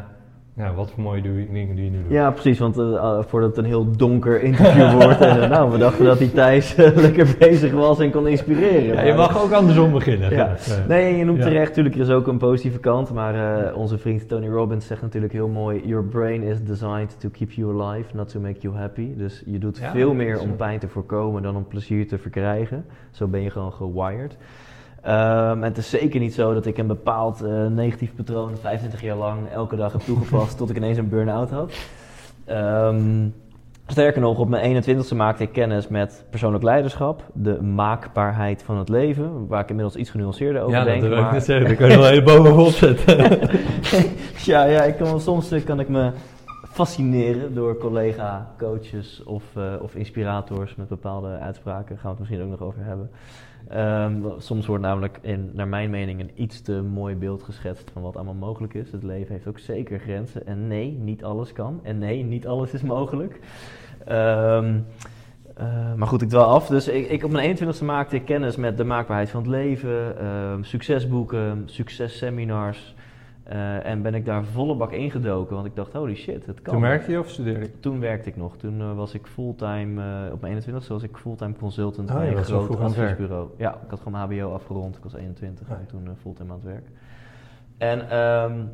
[0.57, 2.11] ja, wat voor mooie doe- dingen die je nu doet.
[2.11, 5.21] Ja, precies, want eh, uh, voordat het een heel donker interview wordt.
[5.21, 8.95] En, eh, nou, we dachten dat die Thijs eh, lekker bezig was en kon inspireren.
[8.95, 10.31] Ja, je mag ook andersom beginnen.
[10.31, 10.49] Ja.
[10.49, 11.45] Eh, Nee, je noemt Ja.
[11.45, 13.13] terecht, natuurlijk, er is ook een positieve kant.
[13.13, 17.29] Maar eh, onze vriend Tony Robbins zegt natuurlijk heel mooi: Your brain is designed to
[17.33, 19.09] keep you alive, not to make you happy.
[19.17, 22.85] Dus je doet veel meer om pijn te voorkomen dan om plezier te verkrijgen.
[23.11, 24.37] Zo ben je gewoon gewired.
[25.03, 29.03] Ehm, en het is zeker niet zo dat ik een bepaald eh, negatief patroon 25
[29.03, 31.73] jaar lang elke dag heb toegepast tot ik ineens een burn-out had.
[32.45, 33.29] Ehm,
[33.87, 38.89] sterker nog, op mijn 21ste maakte ik kennis met persoonlijk leiderschap, de maakbaarheid van het
[38.89, 41.01] leven, waar ik inmiddels iets genuanceerder over ja, denk.
[41.01, 41.67] dat wil ik net zeggen.
[41.67, 43.39] Daar kan je wel hele bovenop zetten.
[44.53, 46.11] ja, ja, ik kan wel, soms eh, kan ik me
[46.73, 51.89] fascineren door collega, coaches of, eh, of inspirators met bepaalde uitspraken.
[51.89, 53.11] Daar gaan we het misschien ook nog over hebben.
[53.69, 58.03] Ehm, soms wordt namelijk, in, naar mijn mening, een iets te mooi beeld geschetst van
[58.03, 58.93] wat allemaal mogelijk is.
[58.93, 60.47] Het leven heeft ook zeker grenzen.
[60.47, 61.81] En nee, niet alles kan.
[61.83, 63.41] En nee, niet alles is mogelijk.
[64.05, 64.79] Ehm,
[65.55, 66.67] eh, maar goed, ik dwaal af.
[66.67, 70.19] Dus ik, ik op mijn 21ste maakte ik kennis met de maakbaarheid van het leven,
[70.19, 72.95] ehm, succesboeken, successeminars.
[73.43, 76.73] Eh, en ben ik daar volle bak ingedoken, want ik dacht, holy shit, het kan.
[76.73, 77.81] Toen werkte je of studeerde je?
[77.81, 78.57] Toen werkte ik nog.
[78.57, 82.37] Toen eh, was ik fulltime, eh, op mijn 21 was ik fulltime consultant Oh, bij
[82.37, 83.49] een groot adviesbureau.
[83.57, 84.97] Ja, ik had gewoon mijn HBO afgerond.
[84.97, 86.87] Ik was 21 Oh, en toen fulltime aan het werk.
[87.79, 88.65] En ehm,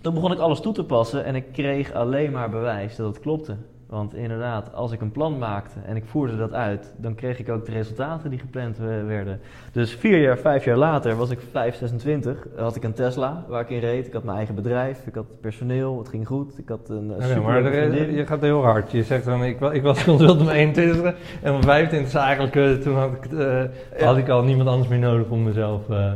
[0.00, 3.20] toen begon ik alles toe te passen en ik kreeg alleen maar bewijs dat het
[3.20, 3.56] klopte.
[3.88, 7.48] Want inderdaad, als ik een plan maakte en ik voerde dat uit, dan kreeg ik
[7.48, 9.40] ook de resultaten die gepland eh, werden.
[9.72, 12.46] Dus vier jaar, vijf jaar later was ik 5, 26.
[12.56, 14.06] Had ik een Tesla waar ik in reed.
[14.06, 15.06] Ik had mijn eigen bedrijf.
[15.06, 15.98] Ik had personeel.
[15.98, 16.58] Het ging goed.
[16.58, 18.90] Ik had een Oké, maar er- je gaat heel hard.
[18.90, 22.94] Je zegt dan, ik, ik was consultant mijn 21 en mijn 25 eigenlijk, eh, toen
[22.96, 23.62] had ik, eh,
[24.06, 26.12] had ik al niemand anders meer nodig om mezelf eh,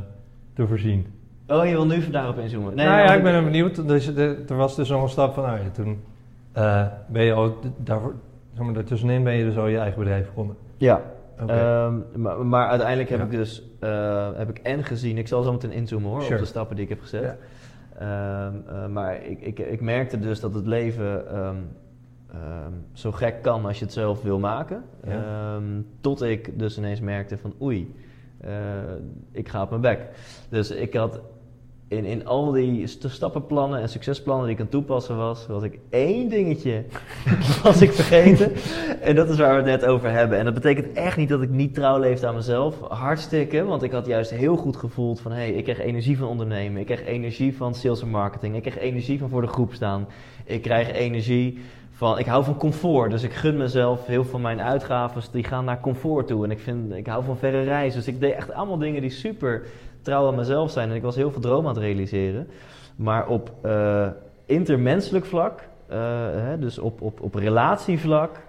[0.54, 1.06] te voorzien.
[1.46, 2.74] Oh, je wil nu daarop inzoomen?
[2.74, 3.88] nou ja, ik ben benieuwd.
[3.88, 5.98] Dus, er was dus nog een stap van, nou ja, toen
[6.52, 8.14] eh, ben je daarvoor,
[8.54, 10.56] zeg maar, daartussenin ben je dus al je eigen bedrijf begonnen.
[10.76, 11.02] Ja,
[11.42, 11.52] Oké.
[11.52, 13.24] Ehm, maar, maar uiteindelijk heb Ja.
[13.24, 16.34] ik dus eh, heb ik en gezien, ik zal zo meteen inzoomen hoor, Sure.
[16.34, 17.22] op de stappen die ik heb gezet.
[17.22, 17.36] Ja.
[17.98, 21.56] Ehm, eh, maar ik, ik, ik merkte dus dat het leven ehm,
[22.92, 24.82] zo gek kan als je het zelf wil maken.
[25.06, 25.58] Ja.
[26.00, 27.94] Tot ik dus ineens merkte van oei,
[29.32, 30.00] ik ga op mijn bek.
[30.48, 31.20] Dus ik had
[31.90, 35.78] in, in al die st- stappenplannen en succesplannen die ik aan toepassen was, was ik
[35.88, 36.84] één dingetje
[37.62, 38.52] was ik vergeten.
[39.00, 40.38] En dat is waar we het net over hebben.
[40.38, 42.80] En dat betekent echt niet dat ik niet trouw leefde aan mezelf.
[42.88, 45.32] Hartstikke, want ik had juist heel goed gevoeld van...
[45.32, 46.80] hé, hey, ik krijg energie van ondernemen.
[46.80, 48.56] Ik krijg energie van sales en marketing.
[48.56, 50.06] Ik krijg energie van voor de groep staan.
[50.44, 51.58] Ik krijg energie
[51.90, 52.18] van...
[52.18, 55.22] Ik hou van comfort, dus ik gun mezelf heel veel mijn uitgaven...
[55.32, 56.44] die gaan naar comfort toe.
[56.44, 57.98] En ik, vind, ik hou van verre reizen.
[57.98, 59.62] Dus ik deed echt allemaal dingen die super
[60.02, 60.90] trouw aan mezelf zijn.
[60.90, 62.48] En ik was heel veel dromen aan het realiseren.
[62.96, 64.06] Maar op eh,
[64.46, 65.98] intermenselijk vlak, eh,
[66.32, 68.40] hè, dus op, op, op relatievlak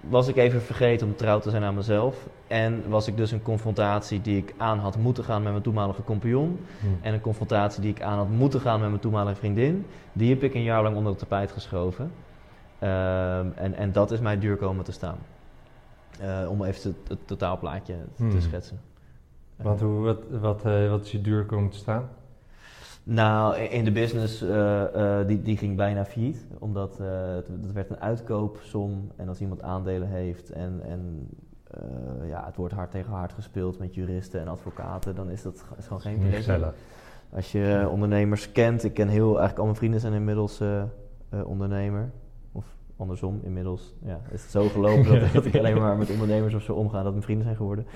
[0.00, 2.26] was ik even vergeten om trouw te zijn aan mezelf.
[2.46, 6.02] En was ik dus een confrontatie die ik aan had moeten gaan met mijn toenmalige
[6.04, 6.60] compagnon.
[6.80, 6.86] Hm.
[7.00, 9.86] En een confrontatie die ik aan had moeten gaan met mijn toenmalige vriendin.
[10.12, 12.12] Die heb ik een jaar lang onder het tapijt geschoven.
[12.78, 15.18] Ehm, en, en dat is mij duur komen te staan.
[16.20, 18.40] Eh, om even het, het totaalplaatje te Hmm.
[18.40, 18.80] schetsen.
[19.56, 22.08] Want hoe, wat, wat, eh, wat is je duur komen te staan?
[23.02, 26.46] Nou, in de business, eh, die, die ging bijna failliet.
[26.58, 29.10] Omdat eh, het, het werd een uitkoopsom.
[29.16, 31.28] En als iemand aandelen heeft en, en
[32.28, 35.86] ja, het wordt hard tegen hard gespeeld met juristen en advocaten, dan is dat is
[35.86, 36.74] gewoon geen gezellig.
[37.30, 40.62] Als je ondernemers kent, ik ken heel, eigenlijk al mijn vrienden zijn inmiddels
[41.44, 42.10] ondernemer.
[42.52, 42.64] Of
[42.96, 46.62] andersom, inmiddels ja, is het zo gelopen dat, dat ik alleen maar met ondernemers of
[46.62, 47.86] zo omga, dat mijn vrienden zijn geworden.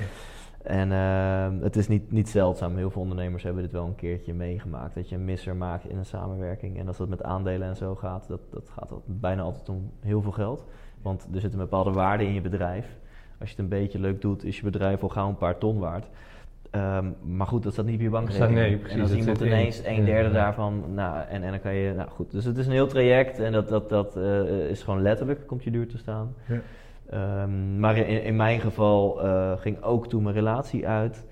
[0.62, 4.35] En eh, het is niet, niet zeldzaam, heel veel ondernemers hebben dit wel een keertje
[4.35, 4.94] meegemaakt.
[4.94, 6.79] Dat je een misser maakt in een samenwerking.
[6.79, 9.90] En als dat met aandelen en zo gaat, dat, dat gaat al- bijna altijd om
[10.01, 10.64] heel veel geld.
[11.03, 12.87] Want er zit een bepaalde waarde in je bedrijf.
[13.40, 15.79] Als je het een beetje leuk doet, is je bedrijf al gauw een paar ton
[15.79, 16.07] waard.
[16.70, 18.55] Ehm, maar goed, dat staat niet op je bankrekening.
[18.55, 19.46] Nee, precies, en als iemand in.
[19.46, 20.35] ineens een derde Ja.
[20.35, 22.31] daarvan, nou, en, en dan kan je, nou goed.
[22.31, 25.64] Dus het is een heel traject en dat, dat, dat eh, is gewoon letterlijk, komt
[25.64, 26.35] je duur te staan.
[26.49, 26.61] Ja.
[27.11, 31.27] Ehm, maar in, in mijn geval eh, ging ook toen mijn relatie uit.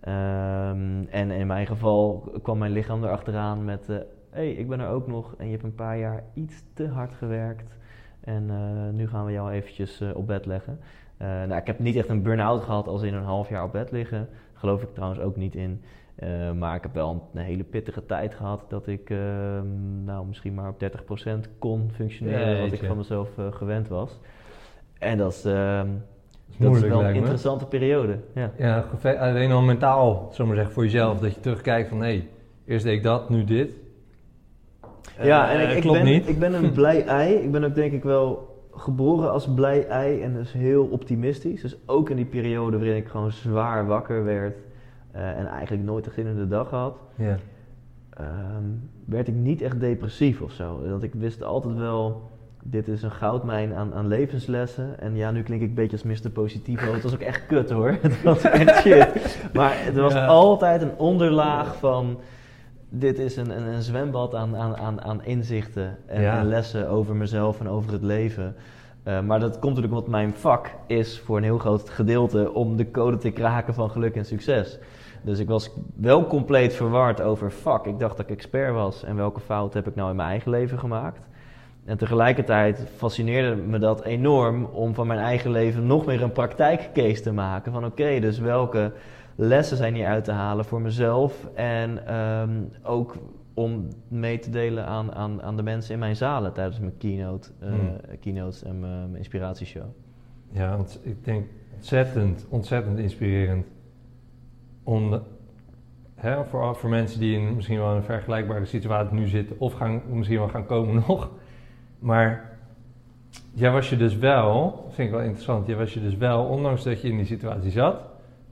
[0.00, 3.86] Ehm, en in mijn geval kwam mijn lichaam erachteraan met...
[3.86, 6.88] hé, hey, ik ben er ook nog en je hebt een paar jaar iets te
[6.88, 7.76] hard gewerkt.
[8.20, 10.80] En eh, nu gaan we jou eventjes eh, op bed leggen.
[11.16, 13.72] Eh, nou, ik heb niet echt een burn-out gehad als in een half jaar op
[13.72, 14.28] bed liggen.
[14.52, 15.82] Geloof ik trouwens ook niet in.
[16.14, 20.54] Eh, maar ik heb wel een, hele pittige tijd gehad dat ik ehm, nou, misschien
[20.54, 24.18] maar op 30% kon functioneren wat ik van mezelf eh, gewend was.
[25.04, 27.16] En dat is, ehm, Dat is dat is moeilijk, wel een me.
[27.18, 28.18] interessante periode.
[28.34, 28.50] Ja.
[28.58, 28.84] Ja,
[29.18, 31.18] alleen al mentaal, zullen we maar zeggen, voor jezelf.
[31.20, 32.28] Dat je terugkijkt van, hé,
[32.66, 33.70] eerst deed ik dat, nu dit.
[35.22, 36.28] Ja, en Eh, ik, ik, ben, niet.
[36.28, 37.34] ik ben een blij ei.
[37.34, 41.60] Ik ben ook denk ik wel geboren als blij ei en dus heel optimistisch.
[41.62, 44.56] Dus ook in die periode waarin ik gewoon zwaar wakker werd
[45.10, 46.96] eh, en eigenlijk nooit een glinnende dag had,
[48.10, 48.62] ehm,
[49.04, 50.80] werd ik niet echt depressief of zo.
[50.88, 52.30] Want ik wist altijd wel,
[52.66, 55.00] dit is een goudmijn aan, aan levenslessen.
[55.00, 56.30] En ja, nu klink ik een beetje als Mr.
[56.30, 56.92] Positivo.
[56.92, 57.96] Het was ook echt kut hoor.
[58.02, 59.38] Het was echt shit.
[59.52, 60.26] Maar het was Ja.
[60.26, 62.18] altijd een onderlaag van...
[62.88, 66.38] Dit is een, een, een zwembad aan, aan, aan, inzichten en, Ja.
[66.38, 68.54] en lessen over mezelf en over het leven.
[69.02, 72.76] Eh, maar dat komt natuurlijk omdat mijn vak is voor een heel groot gedeelte om
[72.76, 74.78] de code te kraken van geluk en succes.
[75.22, 77.86] Dus ik was wel compleet verward over vak.
[77.86, 80.50] Ik dacht dat ik expert was en welke fout heb ik nou in mijn eigen
[80.50, 81.20] leven gemaakt.
[81.84, 87.22] En tegelijkertijd fascineerde me dat enorm om van mijn eigen leven nog meer een praktijkcase
[87.22, 87.72] te maken.
[87.72, 88.92] Van oké, dus welke
[89.36, 92.50] lessen zijn hier uit te halen voor mezelf en ehm,
[92.82, 93.16] ook
[93.54, 97.50] om mee te delen aan, aan, aan de mensen in mijn zalen tijdens mijn keynote,
[97.60, 97.96] Hmm.
[98.20, 99.84] keynotes en mijn, mijn inspiratieshow.
[100.50, 103.66] Ja, want ik denk ontzettend, ontzettend inspirerend.
[104.82, 105.20] Om, de-
[106.14, 110.02] hè, voor, voor mensen die in misschien wel een vergelijkbare situatie nu zitten, of gaan,
[110.10, 111.30] misschien wel gaan komen nog.
[112.04, 112.58] Maar
[113.54, 116.82] jij was je dus wel, vind ik wel interessant, jij was je dus wel, ondanks
[116.84, 117.96] dat je in die situatie zat,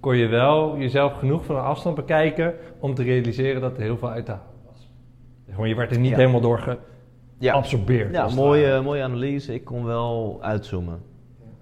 [0.01, 3.97] kon je wel jezelf genoeg van een afstand bekijken om te realiseren dat er heel
[3.97, 4.88] veel uit te halen was.
[5.51, 6.17] Gewoon, je werd er niet Ja.
[6.17, 6.77] helemaal door
[7.38, 8.12] geabsorbeerd.
[8.12, 9.55] Ja, mooie, mooie analyse.
[9.55, 11.01] Ik kon wel uitzoomen.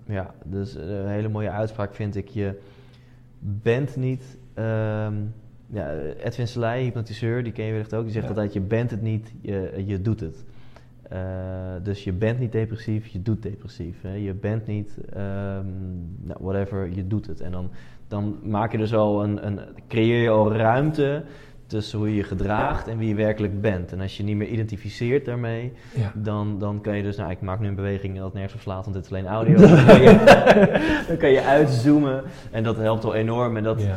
[0.07, 2.29] Ja, dus eh, een hele mooie uitspraak vind ik.
[2.29, 2.59] Je
[3.39, 4.39] bent niet...
[4.55, 5.15] ehm,
[5.67, 5.93] ja,
[6.25, 8.03] Edwin Selei, hypnotiseur, die ken je wellicht ook.
[8.05, 10.45] Die zegt altijd, je bent het niet, je, je doet het.
[11.11, 11.19] Eh,
[11.83, 13.97] dus je bent niet depressief, je doet depressief.
[14.03, 14.15] Hè?
[14.15, 15.67] Je bent niet, ehm,
[16.21, 17.41] nou, whatever, je doet het.
[17.41, 17.71] En dan,
[18.09, 21.23] dan maak je dus al een, een, creëer je al ruimte
[21.67, 23.93] tussen hoe je je gedraagt en wie je werkelijk bent.
[23.93, 26.13] En als je niet meer identificeert daarmee, Ja.
[26.15, 28.83] dan, dan kan je dus, nou ik maak nu een beweging dat nergens op slaat,
[28.85, 29.57] want dit is alleen audio.
[29.67, 33.57] dan, kan je, dan kan je uitzoomen en dat helpt al enorm.
[33.57, 33.97] En dat, Ja.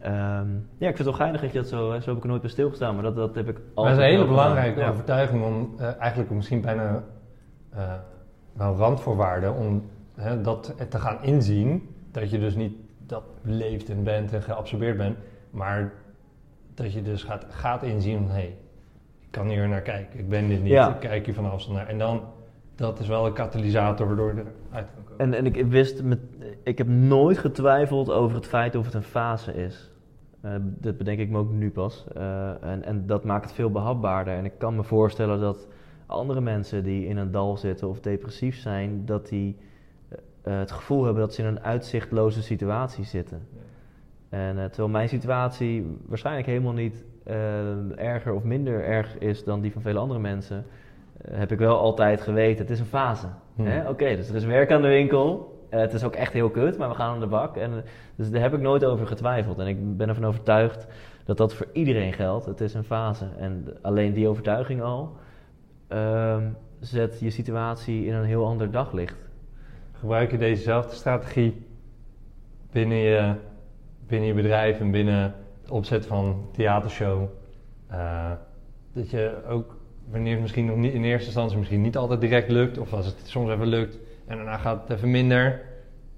[0.00, 2.28] Ehm, ja, ik vind het wel geinig dat je dat zo, zo heb ik er
[2.28, 4.80] nooit bij stilgestaan, maar dat, dat heb ik Maar altijd dat is een hele belangrijke
[4.80, 4.88] Ja.
[4.88, 7.04] overtuiging om eh, eigenlijk misschien bijna
[7.70, 7.92] eh
[8.52, 11.88] wel een randvoorwaarde om hè, dat te gaan inzien.
[12.12, 12.72] Dat je dus niet
[13.06, 15.16] dat leeft en bent en geabsorbeerd bent,
[15.50, 15.92] maar
[16.74, 18.56] dat je dus gaat, gaat inzien van hé, hey,
[19.20, 20.88] ik kan hier naar kijken, ik ben dit niet, Ja.
[20.94, 21.86] ik kijk hier van afstand naar.
[21.86, 22.22] En dan,
[22.74, 25.18] dat is wel een katalysator waardoor je eruit kan komen.
[25.18, 26.18] En, en ik wist, met,
[26.62, 29.89] ik heb nooit getwijfeld over het feit of het een fase is.
[30.40, 32.04] Eh, dat bedenk ik me ook nu pas.
[32.14, 34.34] Eh, en, en dat maakt het veel behapbaarder.
[34.34, 35.68] En ik kan me voorstellen dat
[36.06, 39.56] andere mensen die in een dal zitten of depressief zijn, dat die
[40.42, 43.42] eh, het gevoel hebben dat ze in een uitzichtloze situatie zitten.
[44.28, 47.04] En terwijl mijn situatie waarschijnlijk helemaal niet
[47.96, 50.64] erger of minder erg is dan die van vele andere mensen,
[51.30, 53.26] heb ik wel altijd geweten, het is een fase.
[53.54, 53.86] Hmm.
[53.88, 55.59] Oké, dus er is werk aan de winkel.
[55.70, 57.56] Eh, het is ook echt heel kut, maar we gaan aan de bak.
[57.56, 57.82] En, eh,
[58.16, 59.58] dus daar heb ik nooit over getwijfeld.
[59.58, 60.86] En ik ben ervan overtuigd
[61.24, 62.46] dat dat voor iedereen geldt.
[62.46, 63.26] Het is een fase.
[63.38, 65.16] En alleen die overtuiging al
[65.88, 66.48] ehm,
[66.80, 69.16] zet je situatie in een heel ander daglicht.
[69.92, 71.66] Gebruik je dezezelfde strategie
[72.72, 73.34] binnen je,
[74.06, 77.28] binnen je bedrijf en binnen het opzet van theatershow?
[77.86, 78.30] Eh,
[78.92, 79.76] dat je ook,
[80.10, 83.06] wanneer het misschien nog niet in eerste instantie misschien niet altijd direct lukt, of als
[83.06, 83.98] het soms even lukt
[84.30, 85.60] en daarna gaat het even minder,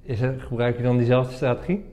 [0.03, 1.85] is het, gebruik je dan diezelfde strategie?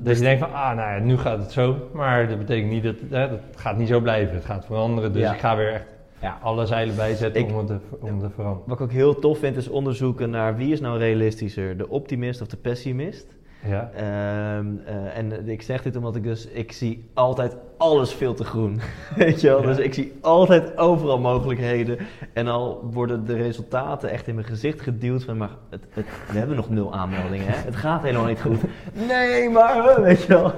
[0.00, 2.82] Dat je denkt van, ah, nou ja, nu gaat het zo, maar dat betekent niet
[2.82, 4.34] dat, hè, dat gaat niet zo blijven.
[4.34, 5.32] Het gaat veranderen, dus Ja.
[5.34, 5.84] ik ga weer echt
[6.20, 6.38] Ja.
[6.42, 8.68] alle zeilen bijzetten Ik- om, het te, om te veranderen.
[8.68, 12.40] Wat ik ook heel tof vind is onderzoeken naar wie is nou realistischer, de optimist
[12.40, 13.36] of de pessimist.
[13.68, 13.90] Ja.
[13.94, 18.44] Ehm, eh, en ik zeg dit omdat ik dus, ik zie altijd alles veel te
[18.44, 18.80] groen.
[19.16, 19.60] Weet je wel?
[19.60, 19.66] Ja.
[19.66, 21.98] Dus ik zie altijd overal mogelijkheden.
[22.32, 26.38] En al worden de resultaten echt in mijn gezicht geduwd van, maar het, het, we
[26.38, 27.54] hebben nog nul aanmeldingen, hè?
[27.54, 28.60] Het gaat helemaal niet goed.
[29.08, 30.52] Nee, maar, eh, weet je wel.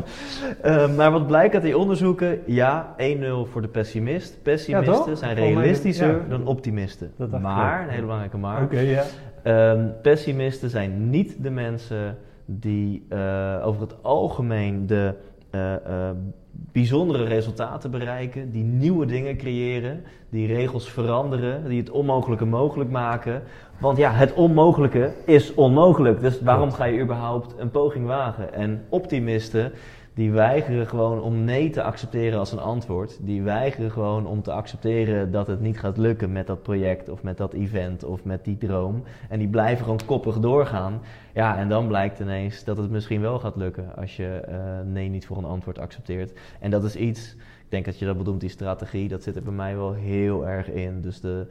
[0.63, 2.41] Ehm, maar wat blijkt uit die onderzoeken?
[2.47, 4.43] Ja, 1-0 voor de pessimist.
[4.43, 6.29] Pessimisten zijn realistischer ja.
[6.29, 7.13] dan optimisten.
[7.41, 9.05] Maar, een hele belangrijke maar, Oké, ja.
[9.43, 12.19] Ehm, pessimisten zijn niet de mensen
[12.51, 15.15] die eh, over het algemeen de
[15.51, 16.17] eh, eh,
[16.51, 23.43] bijzondere resultaten bereiken, die nieuwe dingen creëren, die regels veranderen, die het onmogelijke mogelijk maken.
[23.79, 26.21] Want ja, het onmogelijke is onmogelijk.
[26.21, 28.55] Dus waarom ga je überhaupt een poging wagen?
[28.55, 29.73] En optimisten,
[30.19, 33.19] die weigeren gewoon om nee te accepteren als een antwoord.
[33.21, 37.23] Die weigeren gewoon om te accepteren dat het niet gaat lukken met dat project of
[37.23, 39.03] met dat event of met die droom.
[39.29, 41.01] En die blijven gewoon koppig doorgaan.
[41.35, 45.09] Ja, en dan blijkt ineens dat het misschien wel gaat lukken als je eh, nee
[45.09, 46.33] niet voor een antwoord accepteert.
[46.61, 49.43] En dat is iets, ik denk dat je dat bedoelt, die strategie, dat zit er
[49.43, 51.01] bij mij wel heel erg in.
[51.01, 51.47] Dus de,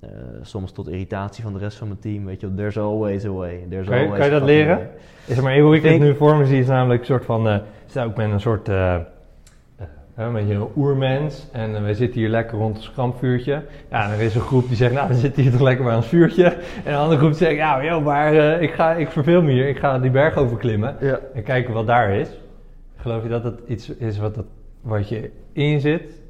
[0.00, 0.08] eh,
[0.42, 3.66] soms tot irritatie van de rest van mijn team, weet je there's always a way.
[3.70, 4.76] There's Kan je- always kan je dat leren?
[4.76, 4.88] way.
[5.26, 7.24] Is er maar even hoe ik het nu voor me zie, is namelijk een soort
[7.24, 7.48] van.
[7.48, 8.68] eh sta ook met een soort.
[8.68, 8.96] eh,
[10.16, 11.48] een beetje een oermens.
[11.52, 13.62] En wij zitten hier lekker rond ons kampvuurtje.
[13.90, 15.94] Ja, en er is een groep die zegt, nou, we zitten hier toch lekker bij
[15.96, 16.44] ons vuurtje.
[16.84, 19.68] En een andere groep die zegt, ja, joh, maar ik, ga, ik verveel me hier.
[19.68, 20.96] Ik ga die berg overklimmen.
[21.00, 21.18] Ja.
[21.34, 22.28] En kijken wat daar is.
[22.96, 24.44] Geloof je dat het iets is wat, dat,
[24.80, 26.20] wat je in zit?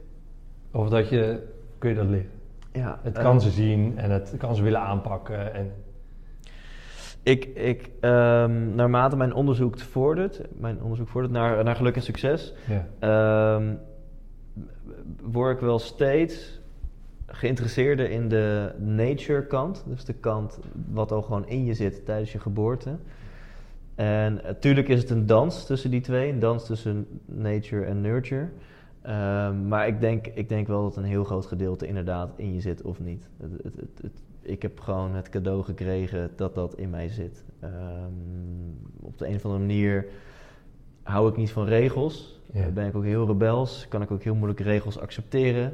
[0.72, 1.38] Of dat je,
[1.78, 2.30] kun je dat leren?
[2.72, 5.54] Ja, Het eh, kan ze zien en het kan ze willen aanpakken.
[5.54, 5.72] En,
[7.22, 12.54] Ik, ik ehm, naarmate mijn onderzoek vordert, mijn onderzoek vordert naar, naar geluk en succes,
[12.68, 12.86] ja.
[12.98, 13.74] ehm,
[15.22, 16.60] word ik wel steeds
[17.26, 19.84] geïnteresseerder in de nature kant.
[19.86, 20.58] Dus de kant
[20.90, 22.96] wat al gewoon in je zit tijdens je geboorte.
[23.94, 28.48] En natuurlijk is het een dans tussen die twee, een dans tussen nature en nurture.
[29.02, 32.60] Ehm, maar ik denk, ik denk wel dat een heel groot gedeelte inderdaad in je
[32.60, 33.28] zit of niet.
[33.42, 37.44] Het, het, het, ik heb gewoon het cadeau gekregen dat dat in mij zit.
[37.60, 37.72] Ehm,
[39.02, 40.06] op de een of andere manier
[41.02, 42.40] hou ik niet van regels.
[42.52, 42.68] Ja.
[42.68, 43.86] Ben ik ook heel rebels.
[43.88, 45.72] Kan ik ook heel moeilijk regels accepteren.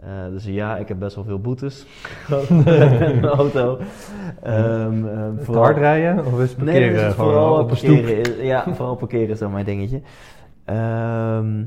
[0.00, 1.86] Eh, dus ja, ik heb best wel veel boetes.
[2.64, 3.78] met mijn auto.
[4.42, 8.20] Ehm, ehm, Te hard rijden of is het parkeren Nee, vooral op parkeren.
[8.20, 10.00] is- Ja, vooral parkeren is dan mijn dingetje.
[10.64, 11.64] Ehm,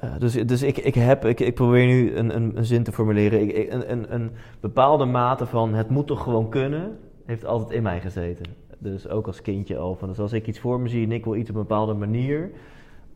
[0.00, 3.72] eh, dus dus ik, ik, heb, ik, probeer nu een, een, zin te formuleren.
[3.72, 4.30] Een, een, een
[4.60, 8.46] bepaalde mate van het moet toch gewoon kunnen, heeft altijd in mij gezeten.
[8.78, 9.94] Dus ook als kindje al.
[9.94, 11.94] Van, dus als ik iets voor me zie en ik wil iets op een bepaalde
[11.94, 12.50] manier,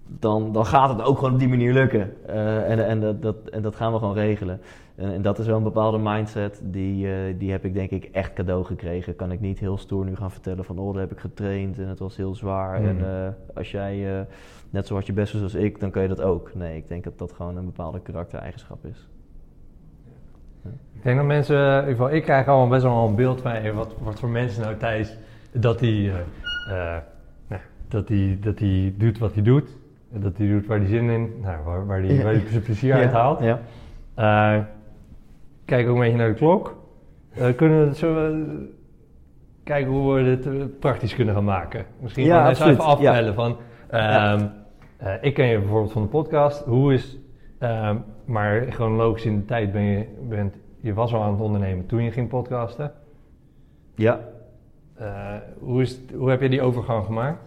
[0.06, 2.26] dan, dan gaat het ook gewoon op die manier lukken.
[2.26, 4.60] Eh, en, en, dat, dat, en dat gaan we gewoon regelen.
[4.94, 8.04] En, en dat is wel een bepaalde mindset, die, eh, die heb ik denk ik
[8.04, 9.16] echt cadeau gekregen.
[9.16, 11.88] Kan ik niet heel stoer nu gaan vertellen van, oh, daar heb ik getraind en
[11.88, 12.84] het was heel zwaar.
[12.84, 14.26] En eh, als jij
[14.70, 16.54] net zo hard je best doet als ik, dan kan je dat ook.
[16.54, 19.08] Nee, ik denk dat dat gewoon een bepaalde karaktereigenschap is.
[20.94, 23.74] Ik denk dat mensen, in ieder geval ik krijg allemaal best wel een beeld van
[23.74, 25.16] wat, wat voor mensen nou Thijs,
[25.52, 26.12] dat hij
[26.68, 26.96] eh,
[27.48, 29.76] nou, dat hij dat hij doet wat hij doet.
[30.12, 32.04] Dat hij doet waar hij zin in, nou, waar, waar
[32.50, 33.40] zijn plezier uit haalt.
[33.40, 33.60] Ja.
[34.14, 34.64] Eh,
[35.64, 36.76] kijk ook een beetje naar de klok.
[37.34, 38.36] Eh, kunnen we zo
[39.64, 41.84] kijken hoe we dit eh, praktisch kunnen gaan maken?
[42.00, 42.72] Misschien Ja, absoluut.
[42.72, 43.56] even afbellen van...
[43.90, 44.46] Ehm,
[44.96, 46.64] eh, ik ken je bijvoorbeeld van de podcast.
[46.64, 47.18] Hoe is...
[47.58, 50.06] ehm, maar gewoon logisch in de tijd ben je...
[50.28, 52.92] Bent, je was al aan het ondernemen toen je ging podcasten.
[53.94, 54.20] ja.
[55.58, 57.38] Hoe, is, hoe heb je die overgang gemaakt?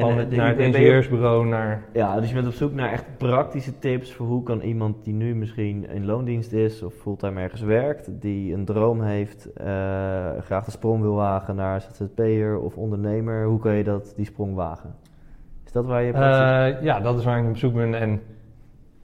[0.00, 1.82] Van eh, het, naar het ingenieursbureau naar...
[1.92, 5.14] Ja, dus je bent op zoek naar echt praktische tips voor hoe kan iemand die
[5.14, 9.66] nu misschien in loondienst is of fulltime ergens werkt, die een droom heeft, eh,
[10.40, 14.54] graag de sprong wil wagen naar ZZP'er of ondernemer, hoe kan je dat, die sprong
[14.54, 14.94] wagen?
[15.64, 16.12] Is dat waar je...
[16.12, 17.94] Eh, ja, dat is waar ik op zoek ben.
[17.94, 18.20] En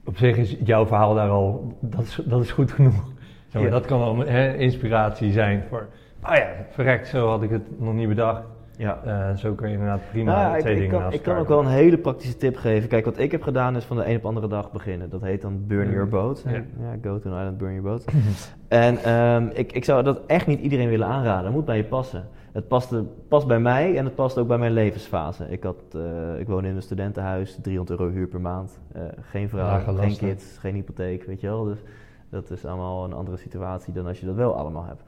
[0.05, 3.11] op zich is jouw verhaal daar al, dat is, dat is goed genoeg.
[3.47, 3.69] Ja.
[3.69, 5.87] Dat kan al hè, inspiratie zijn voor,
[6.23, 8.43] oh ja, verrekt, zo had ik het nog niet bedacht.
[8.83, 9.01] Ja.
[9.03, 11.59] Eh, zo kun je inderdaad prima Nou twee ik dingen kan, ik kan ook wel
[11.59, 12.89] een hele praktische tip geven.
[12.89, 15.09] Kijk, wat ik heb gedaan is van de een op andere dag beginnen.
[15.09, 16.43] Dat heet dan burn your boat.
[16.45, 16.51] Ja.
[16.51, 18.05] Ja, go to an island, burn your boat.
[18.67, 21.45] en ehm, ik, ik zou dat echt niet iedereen willen aanraden.
[21.45, 22.27] Het moet bij je passen.
[22.51, 22.93] Het past,
[23.27, 25.45] past bij mij en het past ook bij mijn levensfase.
[25.49, 28.79] Ik, had, eh, ik woon in een studentenhuis, 300 euro huur per maand.
[28.91, 30.27] Eh, geen vrouw, geen lasten.
[30.27, 31.63] kids, geen hypotheek, weet je wel.
[31.63, 31.79] Dus
[32.29, 35.03] dat is allemaal een andere situatie dan als je dat wel allemaal hebt.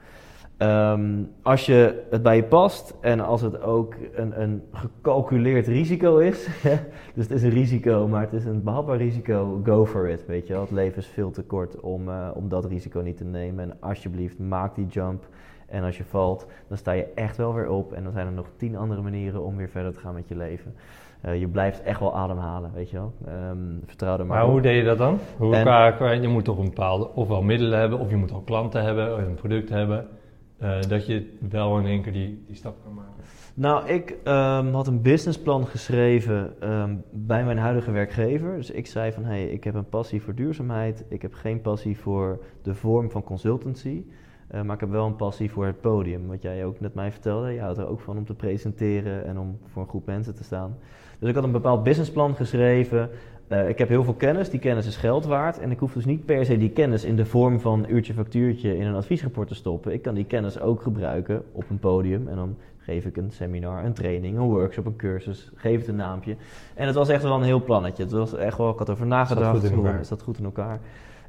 [0.57, 6.17] Ehm, als je het bij je past en als het ook een, een gecalculeerd risico
[6.17, 6.47] is,
[7.15, 10.25] dus het is een risico, maar het is een behapbaar risico, go for it.
[10.25, 13.17] Weet je wel, het leven is veel te kort om, eh, om dat risico niet
[13.17, 13.63] te nemen.
[13.63, 15.27] En alsjeblieft, maak die jump.
[15.67, 17.93] En als je valt, dan sta je echt wel weer op.
[17.93, 20.35] En dan zijn er nog tien andere manieren om weer verder te gaan met je
[20.35, 20.75] leven.
[21.21, 23.13] Eh, je blijft echt wel ademhalen, weet je wel.
[23.25, 24.51] Ehm, vertrouw er maar, Maar op.
[24.51, 25.19] hoe deed je dat dan?
[25.37, 28.83] Hoe En- je moet toch een bepaalde, ofwel middelen hebben, of je moet al klanten
[28.83, 30.07] hebben, of een product hebben,
[30.57, 33.23] eh, dat je wel in één keer die, die stap kan maken.
[33.53, 38.55] Nou, ik ehm, had een businessplan geschreven ehm, bij mijn huidige werkgever.
[38.55, 41.05] Dus ik zei van, hé, hey, ik heb een passie voor duurzaamheid.
[41.09, 44.03] Ik heb geen passie voor de vorm van consultancy.
[44.47, 46.27] eh, maar ik heb wel een passie voor het podium.
[46.27, 47.51] Wat jij ook net mij vertelde.
[47.51, 50.43] Je houdt er ook van om te presenteren en om voor een groep mensen te
[50.43, 50.77] staan.
[51.19, 53.09] Dus ik had een bepaald businessplan geschreven.
[53.47, 54.49] Eh, ik heb heel veel kennis.
[54.49, 55.59] Die kennis is geld waard.
[55.59, 58.77] En ik hoef dus niet per se die kennis in de vorm van uurtje factuurtje
[58.77, 59.93] in een adviesrapport te stoppen.
[59.93, 62.27] Ik kan die kennis ook gebruiken op een podium.
[62.27, 65.51] En dan geef ik een seminar, een training, een workshop, een cursus.
[65.55, 66.35] Geef het een naampje.
[66.73, 68.03] En het was echt wel een heel plannetje.
[68.03, 69.59] Het was echt wel, ik had erover nagedacht.
[69.59, 69.97] goed in hoe- elkaar.
[69.97, 70.79] Het zat goed in elkaar.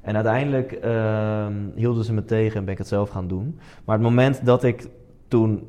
[0.00, 3.58] En uiteindelijk ehm, hielden ze me tegen en ben ik het zelf gaan doen.
[3.84, 4.86] Maar het moment dat ik
[5.28, 5.68] toen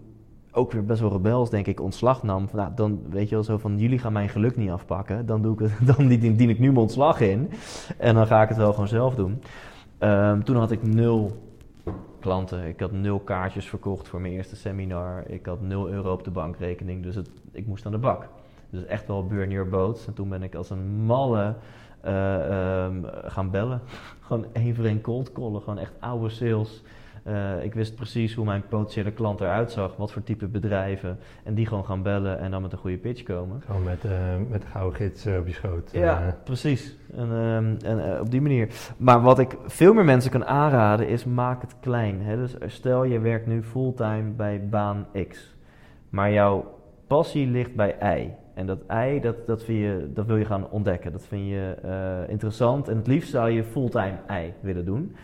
[0.57, 2.49] ook weer best wel rebels, denk ik, ontslag nam.
[2.49, 5.25] Van, nou, dan weet je wel zo van, jullie gaan mijn geluk niet afpakken.
[5.25, 7.49] Dan, doe ik het, dan dien, ik nu mijn ontslag in.
[7.97, 9.41] En dan ga ik het wel gewoon zelf doen.
[9.97, 11.45] Ehm, toen had ik nul
[12.19, 12.67] klanten.
[12.67, 15.23] Ik had nul kaartjes verkocht voor mijn eerste seminar.
[15.27, 17.03] Ik had nul euro op de bankrekening.
[17.03, 18.27] Dus het, ik moest aan de bak.
[18.69, 20.07] Dus echt wel burn boats.
[20.07, 21.55] En toen ben ik als een malle
[22.01, 23.81] eh, ehm, gaan bellen.
[24.27, 25.61] gewoon één voor één cold callen.
[25.61, 26.83] Gewoon echt oude sales.
[27.27, 29.95] Eh, ik wist precies hoe mijn potentiële klant eruit zag.
[29.95, 31.19] Wat voor type bedrijven.
[31.43, 33.61] En die gewoon gaan bellen en dan met een goede pitch komen.
[33.65, 34.11] Gewoon met, eh,
[34.49, 35.89] met de gouden gids eh, op je schoot.
[35.91, 36.97] Ja, precies.
[37.15, 38.69] En, ehm, en op die manier.
[38.97, 42.21] Maar wat ik veel meer mensen kan aanraden is maak het klein.
[42.21, 42.35] Hè?
[42.37, 45.55] Dus stel je werkt nu fulltime bij baan X.
[46.09, 48.29] Maar jouw passie ligt bij Y.
[48.53, 51.11] En dat Y, dat, dat, vind je, dat wil je gaan ontdekken.
[51.11, 51.75] Dat vind je
[52.27, 52.87] interessant.
[52.87, 55.15] En het liefst zou je fulltime Y willen doen.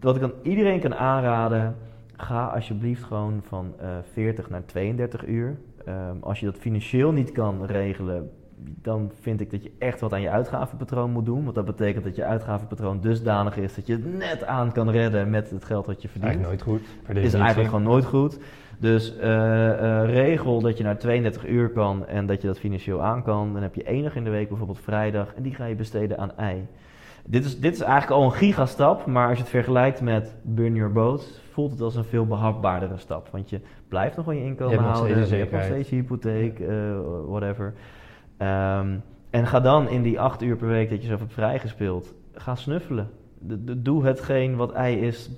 [0.00, 1.76] Wat ik aan iedereen kan aanraden,
[2.16, 5.58] ga alsjeblieft gewoon van eh 40 naar 32 uur.
[5.84, 8.30] Ehm, als je dat financieel niet kan regelen,
[8.82, 11.42] dan vind ik dat je echt wat aan je uitgavenpatroon moet doen.
[11.42, 15.30] Want dat betekent dat je uitgavenpatroon dusdanig is dat je het net aan kan redden
[15.30, 16.32] met het geld wat je verdient.
[16.32, 17.16] eigenlijk nooit goed.
[17.24, 18.38] is eigenlijk gewoon nooit goed.
[18.78, 23.02] Dus eh, eh, regel dat je naar 32 uur kan en dat je dat financieel
[23.02, 23.52] aan kan.
[23.52, 26.36] Dan heb je dag in de week, bijvoorbeeld vrijdag, en die ga je besteden aan
[26.36, 26.66] ei.
[27.26, 30.74] Dit is, dit is eigenlijk al een gigastap, maar als je het vergelijkt met Burn
[30.74, 33.28] Your Boat, voelt het als een veel behapbaardere stap.
[33.32, 36.60] Want je blijft nog wel je inkomen Je houden, je hebt nog steeds je hypotheek,
[36.60, 36.74] eh,
[37.26, 37.74] whatever.
[38.36, 38.96] Ehm,
[39.30, 42.54] en ga dan in die acht uur per week dat je zelf hebt vrijgespeeld, ga
[42.54, 43.10] snuffelen.
[43.38, 45.34] De- de- doe hetgeen wat ei is.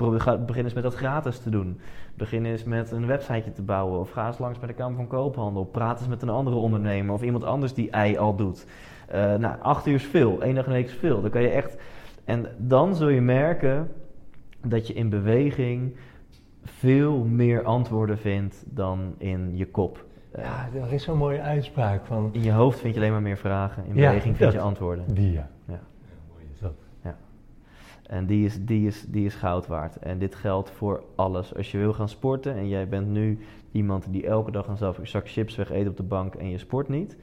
[0.47, 1.81] Begin eens met dat gratis te doen.
[2.15, 4.01] Begin eens met een websiteje te bouwen.
[4.01, 5.65] Of ga eens langs bij de Kamer van Koophandel.
[5.65, 8.67] Praat eens met een andere ondernemer of iemand anders die ei al doet.
[9.09, 10.43] Eh, nou, acht uur is veel.
[10.43, 11.21] Eén dag in de week is veel.
[11.21, 11.77] Dan kan je echt...
[12.25, 13.91] En dan zul je merken
[14.67, 15.97] dat je in beweging
[16.65, 20.05] veel meer antwoorden vindt dan in je kop.
[20.31, 22.29] Eh, Ja, er is zo'n mooie uitspraak van...
[22.33, 23.85] in je hoofd vind je alleen maar meer vragen.
[23.87, 25.15] In Ja, beweging vind je antwoorden.
[25.15, 25.49] Die, ja.
[25.67, 25.81] Ja.
[26.29, 26.75] mooi is dat.
[28.13, 29.97] En die is, die, is, die is goud waard.
[29.97, 31.55] En dit geldt voor alles.
[31.55, 33.39] Als je wil gaan sporten en jij bent nu
[33.71, 36.89] iemand die elke dag een zak chips weg eet op de bank en je sport
[36.89, 37.17] niet.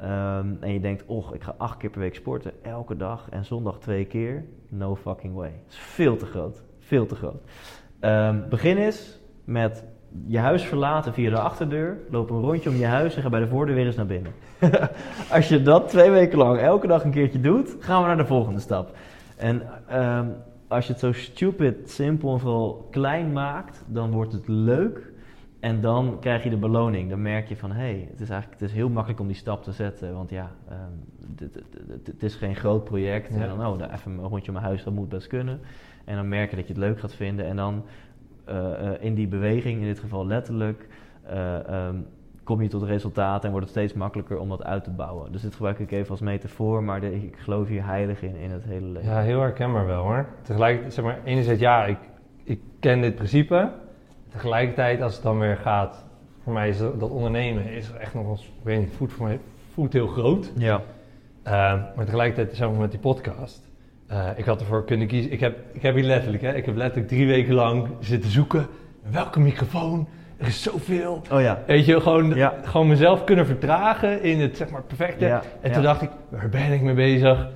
[0.00, 3.44] Ehm, en je denkt, och, ik ga acht keer per week sporten, elke dag en
[3.44, 4.44] zondag twee keer.
[4.68, 5.50] No fucking way.
[5.50, 6.62] Dat is veel te groot.
[6.78, 7.42] Veel te groot.
[8.00, 9.84] Ehm, begin eens met
[10.26, 11.98] je huis verlaten via de achterdeur.
[12.10, 14.32] Loop een rondje om je huis en ga bij de voordeur weer eens naar binnen.
[15.30, 18.26] Als je dat twee weken lang elke dag een keertje doet, gaan we naar de
[18.26, 18.96] volgende stap.
[19.36, 20.26] En ehm,
[20.70, 25.09] als je het zo stupid, simpel en vooral klein maakt, dan wordt het leuk.
[25.60, 27.10] En dan krijg je de beloning.
[27.10, 29.36] Dan merk je van, hé, hey, het is eigenlijk het is heel makkelijk om die
[29.36, 30.14] stap te zetten.
[30.14, 31.48] Want ja, ehm,
[32.04, 33.34] het is geen groot project.
[33.34, 35.60] En dan, oh, nou, even een rondje om mijn huis, dat moet best kunnen.
[36.04, 37.46] En dan merk je dat je het leuk gaat vinden.
[37.46, 37.84] En dan
[38.44, 40.88] eh, eh, in die beweging, in dit geval letterlijk,
[41.22, 41.96] eh, ehm,
[42.44, 45.32] kom je tot resultaten en wordt het steeds makkelijker om dat uit te bouwen.
[45.32, 48.64] Dus dit gebruik ik even als metafoor, maar ik geloof hier heilig in, in het
[48.64, 49.10] hele leven.
[49.10, 50.26] Ja, heel herkenbaar wel hoor.
[50.42, 51.98] Tegelijkertijd, zeg maar, enerzijds ja, ik,
[52.44, 53.72] ik ken dit principe.
[54.30, 56.04] Tegelijkertijd, als het dan weer gaat,
[56.44, 59.26] voor mij is dat, dat ondernemen is echt nog eens, ik weet niet, voelt voor
[59.26, 59.38] mij
[59.74, 60.52] voelt heel groot.
[60.56, 60.80] Ja.
[61.46, 61.52] Uh,
[61.96, 63.68] maar tegelijkertijd, zeg maar, met die podcast.
[64.10, 65.32] Uh, ik had ervoor kunnen kiezen.
[65.32, 68.66] Ik heb, ik heb hier letterlijk, hè, ik heb letterlijk drie weken lang zitten zoeken.
[69.10, 70.08] Welke microfoon?
[70.36, 71.22] Er is zoveel.
[71.32, 71.62] Oh ja.
[71.66, 72.54] Weet je, gewoon, Ja.
[72.62, 75.24] gewoon mezelf kunnen vertragen in het zeg maar perfecte.
[75.26, 77.48] Ja, En toen dacht ik, waar ben ik mee bezig?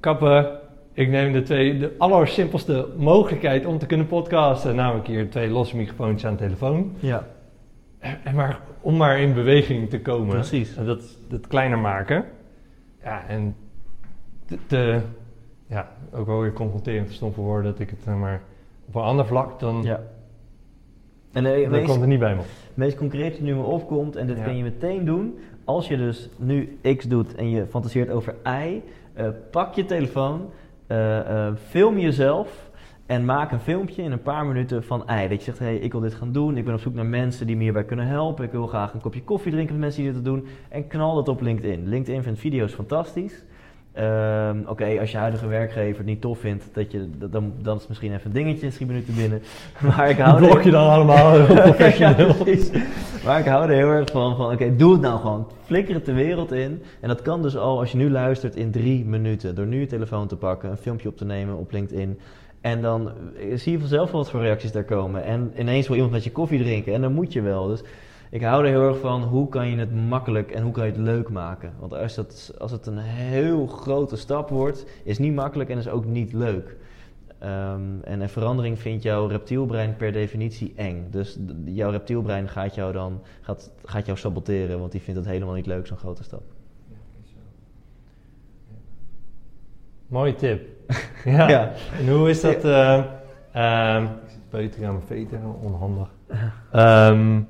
[0.00, 0.58] Kappen.
[0.96, 4.74] Ik neem de twee, de allersimpelste mogelijkheid om te kunnen podcasten.
[4.74, 6.92] Namelijk hier twee losse microfoontjes aan de telefoon.
[6.98, 7.26] Ja.
[7.98, 10.28] En, maar, om maar in beweging te komen.
[10.28, 10.76] Precies.
[10.76, 12.24] En dat, dat kleiner maken.
[13.02, 13.56] Ja, en
[14.46, 15.00] te, te-
[15.66, 18.40] ja, ook wel weer confronterend, stom voor woorden, dat ik het eh, maar
[18.86, 20.00] op een ander vlak, dan, ja.
[21.32, 22.46] En dan meest, komt het niet bij me op.
[22.74, 24.44] meest concreet nu me opkomt, en dit Ja.
[24.44, 28.80] kun je meteen doen, als je dus nu X doet en je fantaseert over Y,
[29.14, 30.50] eh, pak je telefoon,
[31.68, 32.70] film jezelf
[33.06, 35.28] en maak een filmpje in een paar minuten van Y.
[35.28, 37.46] Dat je zegt, hey, ik wil dit gaan doen, ik ben op zoek naar mensen
[37.46, 40.12] die me hierbij kunnen helpen, ik wil graag een kopje koffie drinken met mensen die
[40.12, 41.88] dit doen, en knal dat op LinkedIn.
[41.88, 43.44] LinkedIn vindt video's fantastisch.
[43.94, 47.74] Ehm, Oké, als je huidige werkgever het niet tof vindt, dat je, dat- dan, dan
[47.74, 49.42] is het misschien even een dingetje, schiet minuten binnen.
[49.96, 52.34] Maar ik hou Blok je dan allemaal professioneel.
[52.46, 52.82] ja.
[53.24, 55.46] Maar ik hou er heel erg van, van oké, doe het nou gewoon.
[55.64, 56.82] Flikker het de wereld in.
[57.00, 59.54] En dat kan dus al als je nu luistert in drie minuten.
[59.54, 62.18] Door nu je telefoon te pakken, een filmpje op te nemen op LinkedIn.
[62.60, 65.24] En dan eh, zie je vanzelf wel wat voor reacties daar komen.
[65.24, 66.94] En ineens wil iemand met je koffie drinken.
[66.94, 67.66] En dan moet je wel.
[67.66, 67.82] Dus
[68.34, 70.90] ik hou er heel erg van, hoe kan je het makkelijk en hoe kan je
[70.90, 71.72] het leuk maken?
[71.78, 75.88] Want als, dat, als het een heel grote stap wordt, is niet makkelijk en is
[75.88, 76.76] ook niet leuk.
[77.38, 81.06] Ehm, en een verandering vindt jouw reptielbrein per definitie eng.
[81.10, 85.54] Dus jouw reptielbrein gaat jou dan gaat, gaat jou saboteren, want die vindt het helemaal
[85.54, 86.42] niet leuk, zo'n grote stap.
[90.06, 90.68] Mooie tip.
[91.24, 91.48] Ja.
[91.48, 91.72] Ja.
[91.98, 92.64] En hoe is dat?
[92.64, 93.04] eh
[93.52, 96.08] ehm, ik zit beter aan mijn veten, onhandig.
[96.72, 97.40] Ehm,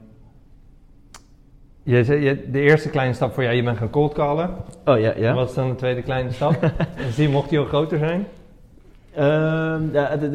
[1.84, 4.50] je zei, je, de eerste kleine stap voor jou, je bent gaan cold callen.
[4.84, 5.34] Oh ja, ja.
[5.34, 6.72] Wat is dan de tweede kleine stap?
[7.06, 8.26] dus die mocht die al groter zijn?
[9.14, 10.30] Ehm, ja, de,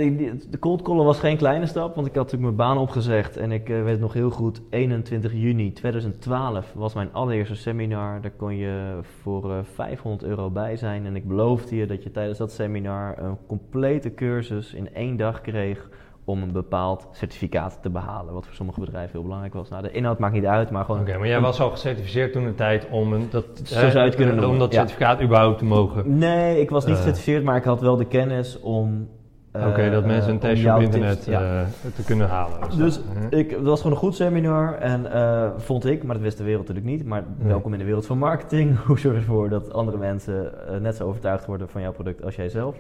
[0.50, 3.52] de, cold callen was geen kleine stap, want ik had natuurlijk mijn baan opgezegd en
[3.52, 4.62] ik eh, weet nog heel goed.
[4.70, 8.22] 21 juni 2012 was mijn allereerste seminar.
[8.22, 12.12] Daar kon je voor eh, 500 euro bij zijn en ik beloofde je dat je
[12.12, 15.90] tijdens dat seminar een complete cursus in één dag kreeg
[16.30, 18.34] om een bepaald certificaat te behalen.
[18.34, 19.70] Wat voor sommige bedrijven heel belangrijk was.
[19.70, 21.02] Nou, de inhoud maakt niet uit, maar gewoon...
[21.02, 24.06] Oké, maar jij was al gecertificeerd toen de tijd om een, dat, Zo hè, zou
[24.06, 24.78] het kunnen om noemen, dat ja.
[24.80, 26.18] certificaat überhaupt te mogen.
[26.18, 27.00] Nee, ik was niet Eh.
[27.02, 29.08] gecertificeerd, maar ik had wel de kennis om...
[29.52, 31.42] eh, Oké, dat mensen eh, een om testje op tips- internet ja.
[31.42, 32.58] eh, te kunnen halen.
[32.78, 33.00] Dus
[33.30, 36.44] ik, het was gewoon een goed seminar en eh, vond ik, maar dat wist de
[36.44, 37.06] wereld natuurlijk niet.
[37.06, 37.48] Maar Nee.
[37.48, 38.78] welkom in de wereld van marketing.
[38.86, 42.24] Hoe zorg je ervoor dat andere mensen eh, net zo overtuigd worden van jouw product
[42.24, 42.76] als jij zelf?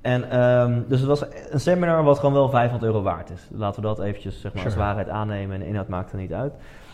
[0.00, 3.48] En ehm, dus het was een seminar wat gewoon wel 500 euro waard is.
[3.50, 6.32] Laten we dat eventjes zeg maar, als waarheid aannemen en de inhoud maakt er niet
[6.32, 6.52] uit.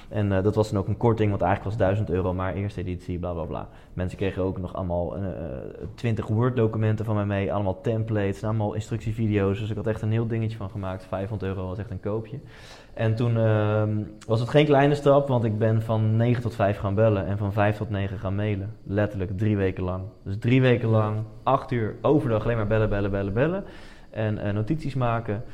[0.08, 2.80] En eh, dat was dan ook een korting, want eigenlijk was 1000 euro maar eerste
[2.80, 3.68] editie, bla bla bla.
[3.92, 5.22] Mensen kregen ook nog allemaal eh,
[5.94, 9.58] 20 Word-documenten van mij mee, allemaal templates, en allemaal instructievideo's.
[9.58, 11.06] Dus ik had echt een heel dingetje van gemaakt.
[11.08, 12.38] 500 euro was echt een koopje.
[12.96, 13.90] En toen ehm,
[14.26, 17.38] was het geen kleine stap, want ik ben van 9 tot 5 gaan bellen en
[17.38, 18.76] van 5 tot 9 gaan mailen.
[18.82, 20.04] Letterlijk drie weken lang.
[20.24, 23.64] Dus drie weken lang, acht uur overdag alleen maar bellen, bellen, bellen, bellen.
[24.10, 25.44] En eh, notities maken.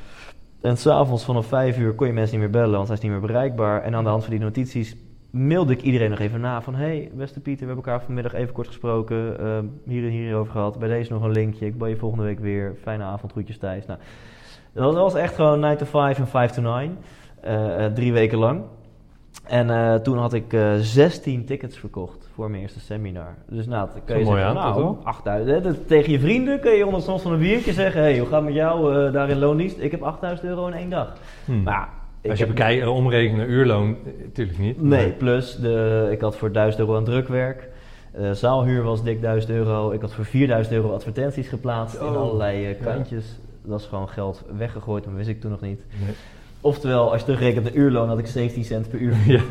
[0.60, 3.12] En s'avonds vanaf 5 uur kon je mensen niet meer bellen, want hij is niet
[3.12, 3.82] meer bereikbaar.
[3.82, 4.96] En aan de hand van die notities
[5.30, 6.74] mailde ik iedereen nog even na van...
[6.74, 9.38] hey, beste Pieter, we hebben elkaar vanmiddag even kort gesproken.
[9.38, 10.78] eh, hier en hier over gehad.
[10.78, 11.66] Bij deze nog een linkje.
[11.66, 12.74] Ik bel je volgende week weer.
[12.82, 13.86] Fijne avond, groetjes Thijs.
[13.86, 13.98] Nou,
[14.72, 16.98] dat was echt gewoon 9 to 5 en 5 to 9.
[17.42, 18.62] Eh, eh, drie weken lang.
[19.46, 23.34] En eh, toen had ik eh 16 tickets verkocht voor mijn eerste seminar.
[23.48, 25.04] Dus nou, dan kan je zeggen, nou, toch?
[25.04, 25.50] 8000.
[25.50, 28.00] hè, dat- Tegen je vrienden kun je onder soms van een biertje zeggen...
[28.00, 29.78] hey, hoe gaat het met jou daar in loondienst?
[29.78, 31.12] Ik heb 8000 euro in één dag.
[31.44, 31.62] Hmm.
[31.62, 31.88] Maar
[32.20, 34.82] ik Als je bekijkt, omrekenen uurloon, natuurlijk niet.
[34.82, 37.68] Nee, Maar- plus de, ik had voor 1000 euro aan drukwerk.
[38.32, 39.90] Zaalhuur was dik 1000 euro.
[39.90, 42.74] Ik had voor 4000 euro advertenties geplaatst in Oh, allerlei ja.
[42.80, 43.38] krantjes.
[43.64, 45.80] Dat is gewoon geld weggegooid, maar wist ik toen nog niet.
[46.04, 46.14] Nee.
[46.64, 49.16] Oftewel, als je terugrekent naar uurloon, had ik 17 cent per uur.
[49.32, 49.42] Ja,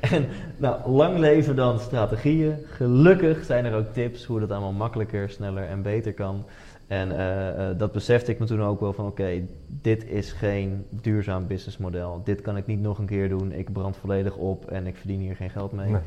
[0.14, 0.26] en
[0.56, 2.56] nou, lang leven dan strategieën.
[2.66, 6.44] Gelukkig zijn er ook tips hoe dat allemaal makkelijker, sneller en beter kan.
[6.86, 10.84] En eh, eh, dat besefte ik me toen ook wel van oké, dit is geen
[10.90, 12.20] duurzaam businessmodel.
[12.24, 13.52] Dit kan ik niet nog een keer doen.
[13.52, 15.90] Ik brand volledig op en ik verdien hier geen geld mee.
[15.90, 16.00] Nee.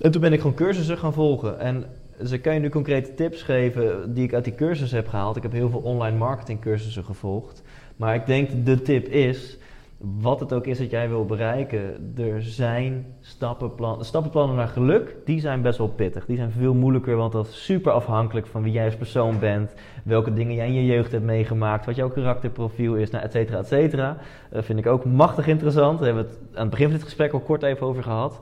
[0.00, 1.58] En toen ben ik gewoon cursussen gaan volgen.
[1.58, 1.84] En
[2.24, 5.36] ze kan je nu concrete tips geven die ik uit die cursus heb gehaald.
[5.36, 7.62] Ik heb heel veel online marketing cursussen gevolgd.
[7.96, 9.58] Maar ik denk de tip is,
[10.20, 14.06] wat het ook is dat jij wil bereiken, er zijn stappenplannen.
[14.06, 16.26] Stappenplannen naar geluk, die zijn best wel pittig.
[16.26, 19.72] Die zijn veel moeilijker, want dat is super afhankelijk van wie jij als persoon bent,
[20.04, 23.58] welke dingen jij in je jeugd hebt meegemaakt, wat jouw karakterprofiel is, nou, et cetera,
[23.58, 24.16] et cetera.
[24.50, 25.98] Dat vind ik ook machtig interessant.
[25.98, 28.38] Daar hebben we het aan het begin van dit gesprek al kort even over gehad.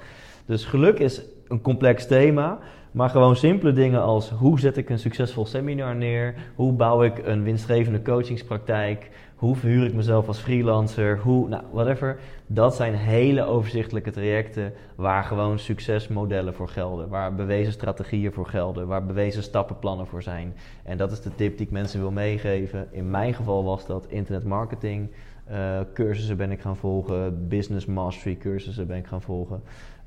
[0.47, 2.59] Dus geluk is een complex thema.
[2.93, 6.35] Maar gewoon simpele dingen als hoe zet ik een succesvol seminar neer?
[6.55, 9.11] Hoe bouw ik een winstgevende coachingspraktijk?
[9.37, 11.19] Hoe verhuur ik mezelf als freelancer?
[11.19, 12.19] Hoe, nou, whatever.
[12.47, 17.09] Dat zijn hele overzichtelijke trajecten waar gewoon succesmodellen voor gelden.
[17.09, 18.87] Waar bewezen strategieën voor gelden.
[18.87, 20.55] Waar bewezen stappenplannen voor zijn.
[20.83, 22.89] En dat is de tip die ik mensen wil meegeven.
[22.91, 25.11] In mijn geval was dat internetmarketing.
[25.51, 27.49] Uh, cursussen ben ik gaan volgen.
[27.49, 29.63] Business mastery cursussen ben ik gaan volgen.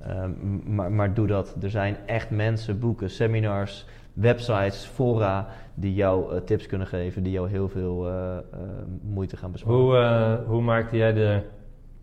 [0.07, 0.25] Uh,
[0.65, 1.55] maar, maar doe dat.
[1.61, 7.31] Er zijn echt mensen, boeken, seminars websites, fora die jou uh, tips kunnen geven, die
[7.31, 8.59] jou heel veel uh, uh,
[9.01, 9.79] moeite gaan besparen.
[9.79, 11.41] Hoe, hoe maakte jij de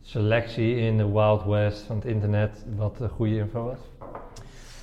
[0.00, 4.10] selectie in de Wild West van het internet wat goede info was?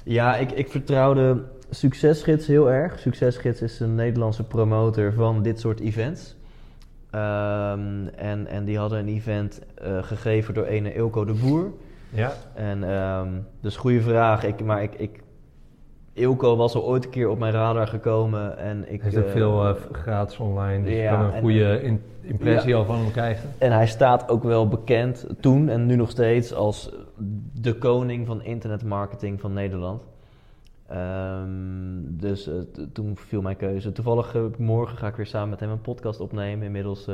[0.04, 3.00] Ja, ik, ik vertrouwde Succesgids heel erg.
[3.00, 6.36] Succesgids is een Nederlandse promotor van dit soort events.
[7.16, 9.62] Um, en, en die hadden een event
[10.02, 11.72] gegeven door ene Ilko de Boer.
[12.10, 12.34] Ja.
[12.54, 14.44] En um, dus goede vraag.
[14.44, 15.24] Ik, maar ik, ik
[16.14, 18.58] Ilko was al ooit een keer op mijn radar gekomen.
[18.58, 21.42] En ik, hij is ook uh, veel uh, gratis online, dus ja, je kan een
[21.42, 23.50] goede in, impressie ja, al van hem krijgen.
[23.58, 26.92] En hij staat ook wel bekend toen en nu nog steeds als
[27.54, 30.04] de koning van internetmarketing van Nederland.
[30.92, 32.56] Um, dus uh,
[32.94, 33.92] toen viel mijn keuze.
[33.92, 36.66] Toevallig morgen ga ik weer samen met hem een podcast opnemen.
[36.66, 37.08] Inmiddels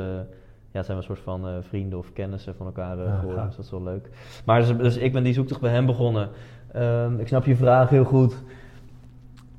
[0.76, 3.70] ja, zijn we een soort van vrienden of kennissen van elkaar geworden, dus dat is
[3.70, 4.10] wel leuk.
[4.44, 6.28] Maar dus, dus, ik ben die zoektocht bij hem begonnen.
[6.76, 8.42] Um, ik snap je vraag heel goed.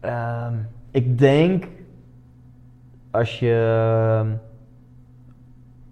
[0.01, 1.67] Um, ik denk
[3.11, 3.55] als je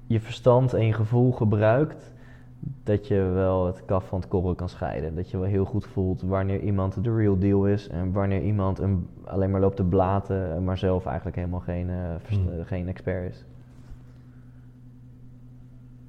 [0.08, 2.14] je verstand en je gevoel gebruikt,
[2.84, 5.16] dat je wel het kaf van het korrel kan scheiden.
[5.16, 8.80] Dat je wel heel goed voelt wanneer iemand de real deal is en wanneer iemand
[8.80, 11.96] een, alleen maar loopt te blaten, maar zelf eigenlijk helemaal geen, uh,
[12.28, 12.64] hmm.
[12.64, 13.46] geen expert is.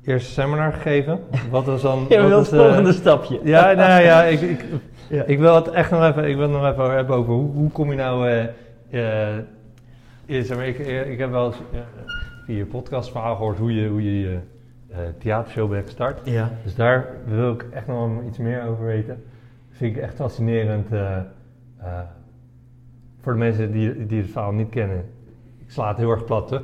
[0.06, 1.20] Eerst seminar gegeven.
[1.50, 2.08] Wat was dan?
[2.30, 3.40] wat het volgende stapje.
[3.42, 4.64] Ja, nou ja, ik, ik
[5.08, 5.22] ja.
[5.22, 7.90] Ik wil het echt nog even, ik wil nog even hebben over hoe, hoe kom
[7.90, 8.30] je nou.
[8.30, 8.44] Uh,
[10.26, 11.56] uh, zeg maar, ik, ik heb wel eens
[12.44, 14.38] via je podcastverhaal gehoord hoe je hoe je,
[15.18, 16.20] theatershow bent gestart.
[16.24, 16.50] Ja.
[16.62, 19.24] Dus daar wil ik echt nog iets meer over weten.
[19.68, 20.88] Dat vind ik echt fascinerend.
[23.20, 25.04] voor de mensen die, die het verhaal niet kennen,
[25.58, 26.50] ik sla het heel erg plat.
[26.50, 26.58] Hè?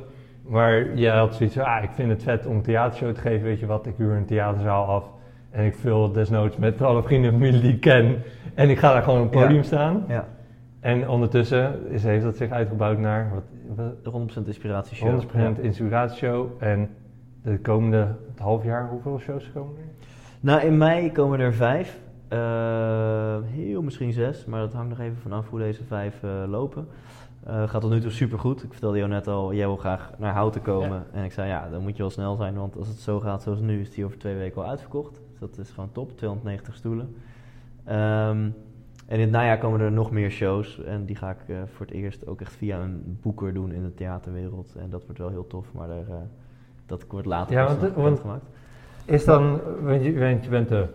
[0.47, 3.43] Maar jij had zoiets van, ah, ik vind het vet om een theatershow te geven.
[3.43, 5.11] Weet je wat, ik huur een theaterzaal af
[5.51, 8.21] en ik vul desnoods met alle vrienden en familie die ik ken.
[8.53, 9.63] En ik ga daar gewoon op het podium ja.
[9.63, 10.05] staan.
[10.07, 10.27] Ja.
[10.79, 13.31] En ondertussen is, heeft dat zich uitgebouwd naar...
[13.33, 13.43] Wat,
[14.03, 14.43] wat?
[14.43, 15.21] 100% inspiratieshow.
[15.21, 15.53] 100% ja.
[15.61, 16.47] inspiratieshow.
[16.59, 16.89] En
[17.43, 19.83] de komende het half jaar, hoeveel shows komen er?
[20.39, 21.99] Nou, in mei komen er vijf.
[22.33, 26.87] Uh, heel misschien zes, maar dat hangt nog even vanaf hoe deze vijf uh, lopen.
[27.47, 28.63] Uh, gaat tot nu toe super goed.
[28.63, 30.89] Ik vertelde jou net al, jij wil graag naar Houten komen.
[30.89, 31.05] Ja.
[31.11, 33.41] En ik zei, ja, dan moet je wel snel zijn, want als het zo gaat
[33.41, 35.21] zoals nu, is die over twee weken al uitverkocht.
[35.31, 37.15] Dus dat is gewoon top, 290 stoelen.
[37.87, 38.55] Um,
[39.07, 40.83] en in het najaar komen er nog meer shows.
[40.83, 43.83] En die ga ik uh, voor het eerst ook echt via een boeker doen in
[43.83, 44.75] de theaterwereld.
[44.75, 46.15] En dat wordt wel heel tof, maar daar, uh,
[46.85, 48.45] dat wordt later ja, want, want gemaakt.
[49.05, 50.87] Is dan, want je, want je bent de,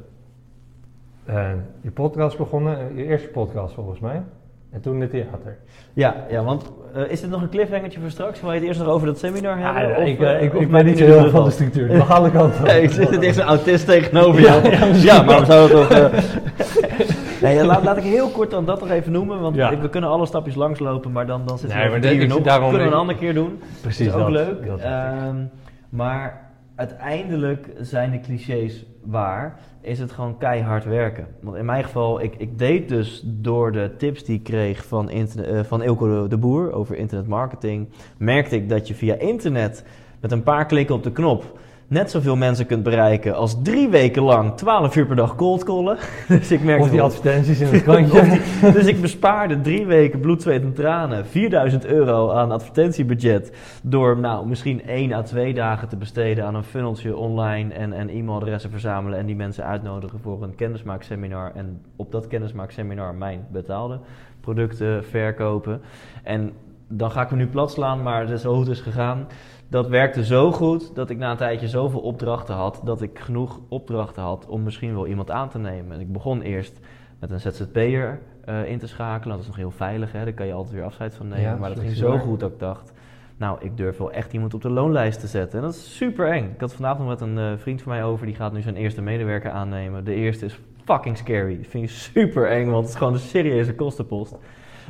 [1.81, 4.23] je podcast begonnen, je eerste podcast volgens mij.
[4.71, 5.59] En toen het theater.
[5.93, 8.41] Ja, ja want uh, is dit nog een cliffhangertje voor straks?
[8.41, 9.89] Wil je het eerst nog over dat seminar hebben?
[9.89, 11.97] Ja, of, ik, uh, ik, of ik ben niet zo heel erg van de structuur.
[11.97, 14.71] Mag alle kanten nee, Ik zit echt een autist tegenover jou.
[14.71, 15.99] Ja, ja, ja, maar we zouden toch...
[15.99, 19.79] Uh, nee, laat, laat ik heel kort dan dat nog even noemen, want ja.
[19.79, 22.41] we kunnen alle stapjes langslopen, maar dan, dan zitten nee, we uur nog.
[22.41, 23.61] Daarom kunnen we een andere keer doen.
[23.81, 24.66] Precies dat is ook dat, leuk.
[24.66, 25.51] Dat um,
[25.89, 29.59] maar uiteindelijk zijn de clichés waar,
[29.89, 31.26] is het gewoon keihard werken.
[31.41, 35.11] Want in mijn geval, ik, ik deed dus door de tips die ik kreeg van,
[35.11, 39.84] internet, uh, van Ilko de, de Boer over internetmarketing, merkte ik dat je via internet
[40.20, 41.59] met een paar klikken op de knop
[41.89, 45.99] net zoveel mensen kunt bereiken als drie weken lang 12 uur per dag cold callen.
[46.28, 48.22] dus ik merkte of die advertenties in het krantje.
[48.61, 54.18] die, dus ik bespaarde drie weken bloed, zweet en tranen 4000 euro aan advertentiebudget door
[54.18, 58.70] nou misschien één à twee dagen te besteden aan een funneltje online en, en e-mailadressen
[58.70, 63.99] verzamelen en die mensen uitnodigen voor een kennismaakseminar en op dat kennismaakseminar mijn betaalde
[64.41, 65.80] producten verkopen.
[66.22, 66.53] En
[66.89, 69.26] dan ga ik me nu plat slaan, maar het is zo goed is gegaan
[69.69, 73.61] dat werkte zo goed dat ik na een tijdje zoveel opdrachten had dat ik genoeg
[73.69, 75.93] opdrachten had om misschien wel iemand aan te nemen.
[75.93, 76.81] En ik begon eerst
[77.19, 79.35] met een ZZP'er uh, in te schakelen.
[79.35, 80.25] Dat is nog heel veilig, hè?
[80.25, 81.45] daar kan je altijd weer afscheid van nemen.
[81.45, 82.93] Ja, maar dat ging zo goed dat ik dacht,
[83.37, 85.59] Nou, ik durf wel echt iemand op de loonlijst te zetten.
[85.59, 86.51] En dat is super eng.
[86.55, 88.77] Ik had vandaag nog met een eh, vriend van mij over, die gaat nu zijn
[88.77, 90.05] eerste medewerker aannemen.
[90.05, 91.57] De eerste is fucking scary.
[91.57, 94.37] Dat vind je super eng, want het is gewoon een serieuze kostenpost.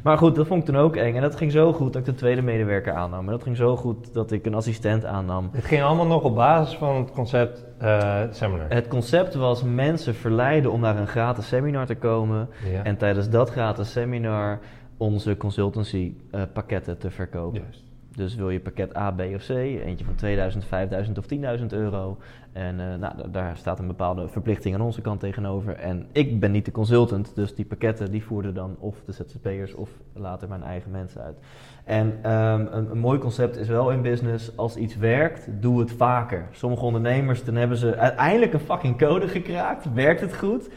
[0.03, 1.15] Maar goed, dat vond ik toen ook eng.
[1.15, 3.25] En dat ging zo goed dat ik de tweede medewerker aannam.
[3.25, 5.49] En dat ging zo goed dat ik een assistent aannam.
[5.53, 8.67] Het ging allemaal nog op basis van het concept uh, seminar.
[8.69, 12.49] Het concept was mensen verleiden om naar een gratis seminar te komen.
[12.73, 12.83] Ja.
[12.83, 14.59] En tijdens dat gratis seminar
[14.97, 17.61] onze consultancy uh, pakketten te verkopen.
[17.61, 17.88] Juist.
[18.17, 21.25] Dus wil je pakket A, B of C, eentje van 2000, 5000 of
[21.61, 22.19] 10.000 euro.
[22.53, 25.75] En uh, nou, daar staat een bepaalde verplichting aan onze kant tegenover.
[25.75, 29.75] En ik ben niet de consultant, dus die pakketten die voerden dan of de ZZP'ers
[29.75, 31.39] of later mijn eigen mensen uit.
[31.85, 35.93] En um, een, een, mooi concept is wel in business, als iets werkt, doe het
[35.93, 36.49] vaker.
[36.51, 40.69] Sommige ondernemers, dan hebben ze uiteindelijk een fucking code gekraakt, werkt het goed...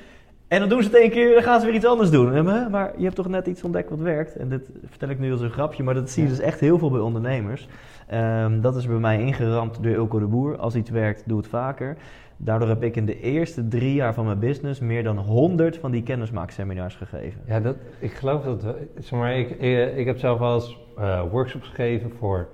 [0.52, 2.44] En dan doen ze het één keer, dan gaan ze weer iets anders doen.
[2.72, 4.36] Maar je hebt toch net iets ontdekt wat werkt.
[4.36, 6.78] En dit vertel ik nu als een grapje, maar dat zie je dus echt heel
[6.78, 7.68] veel bij ondernemers.
[8.14, 10.58] Um, dat is bij mij ingeramd door Ilko de Boer.
[10.58, 11.98] Als iets werkt, doe het vaker.
[12.38, 15.92] Daardoor heb ik in de eerste drie jaar van mijn business meer dan 100 van
[15.92, 17.42] die kennismaakseminars gegeven.
[17.48, 18.66] Ja, dat, ik geloof dat.
[19.00, 22.48] Zeg maar, ik, ik, ik heb zelf wel eens uh, workshops gegeven voor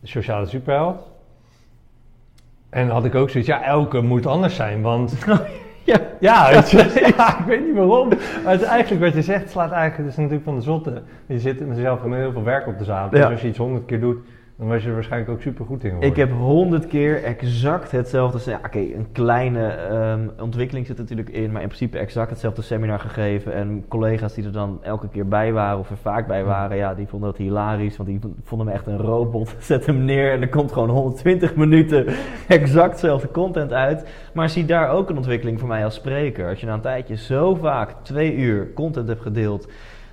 [0.00, 1.10] de sociale superheld.
[2.70, 5.14] En dan had ik ook zoiets, ja, elke moet anders zijn, want
[5.84, 6.76] Ja, ja, weet je,
[7.16, 8.08] ja, ik weet niet waarom.
[8.44, 11.02] Maar het is eigenlijk wat je zegt slaat eigenlijk, het is natuurlijk van de zotte.
[11.26, 13.10] Je zit met jezelf met heel veel werk op de zaal.
[13.10, 13.30] Dus Ja.
[13.30, 14.18] als je iets honderd keer doet,
[14.56, 16.10] dan was je er waarschijnlijk ook super goed in geworden.
[16.10, 18.50] Ik heb honderd keer exact hetzelfde.
[18.50, 22.62] Ja, Oké, een kleine ehm, ontwikkeling zit er natuurlijk in, maar in principe exact hetzelfde
[22.62, 23.54] seminar gegeven.
[23.54, 26.94] En collega's die er dan elke keer bij waren of er vaak bij waren, ja,
[26.94, 29.54] die vonden dat hilarisch, want die vonden me echt een robot.
[29.58, 32.06] Zet hem neer en er komt gewoon 120 minuten
[32.48, 34.06] exact dezelfde content uit.
[34.34, 36.48] Maar zie daar ook een ontwikkeling voor mij als spreker.
[36.48, 39.68] Als je na een tijdje zo vaak twee uur content hebt gedeeld,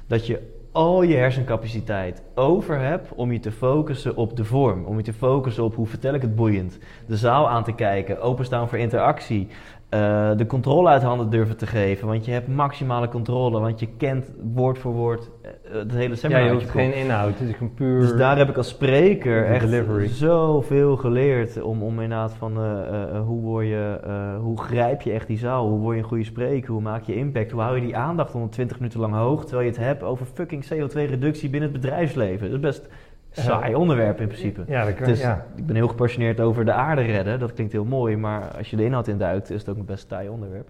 [0.07, 4.86] dat je al je hersencapaciteit over hebt om je te focussen op de vorm.
[4.86, 6.78] Om je te focussen op hoe vertel ik het boeiend.
[7.07, 9.47] De zaal aan te kijken, openstaan voor interactie.
[9.93, 12.07] Uh, de controle uit handen durven te geven.
[12.07, 13.59] Want je hebt maximale controle.
[13.59, 16.43] Want je kent woord voor woord uh, het hele ja, seminar.
[16.43, 16.81] je hoeft je kop.
[16.81, 17.99] geen inhoud, het is gewoon puur...
[17.99, 20.07] Dus daar heb ik als spreker echt delivery.
[20.07, 21.61] zoveel geleerd.
[21.61, 23.99] Om, om inderdaad van uh, uh, hoe, word je,
[24.41, 25.67] hoe grijp je echt die zaal?
[25.67, 26.71] Hoe word je een goede spreker?
[26.71, 27.51] Hoe maak je impact?
[27.51, 29.41] Hoe hou je die aandacht 120 minuten lang hoog?
[29.41, 32.45] Terwijl je het hebt over fucking CO2-reductie binnen het bedrijfsleven.
[32.45, 32.89] Dat is best
[33.32, 34.63] saai onderwerp in principe.
[34.67, 35.45] Ja, dat kan, Dus ja.
[35.55, 37.39] ik ben heel gepassioneerd over de aarde redden.
[37.39, 40.07] Dat klinkt heel mooi, maar als je de inhoud induikt, is het ook een best
[40.07, 40.69] taai onderwerp.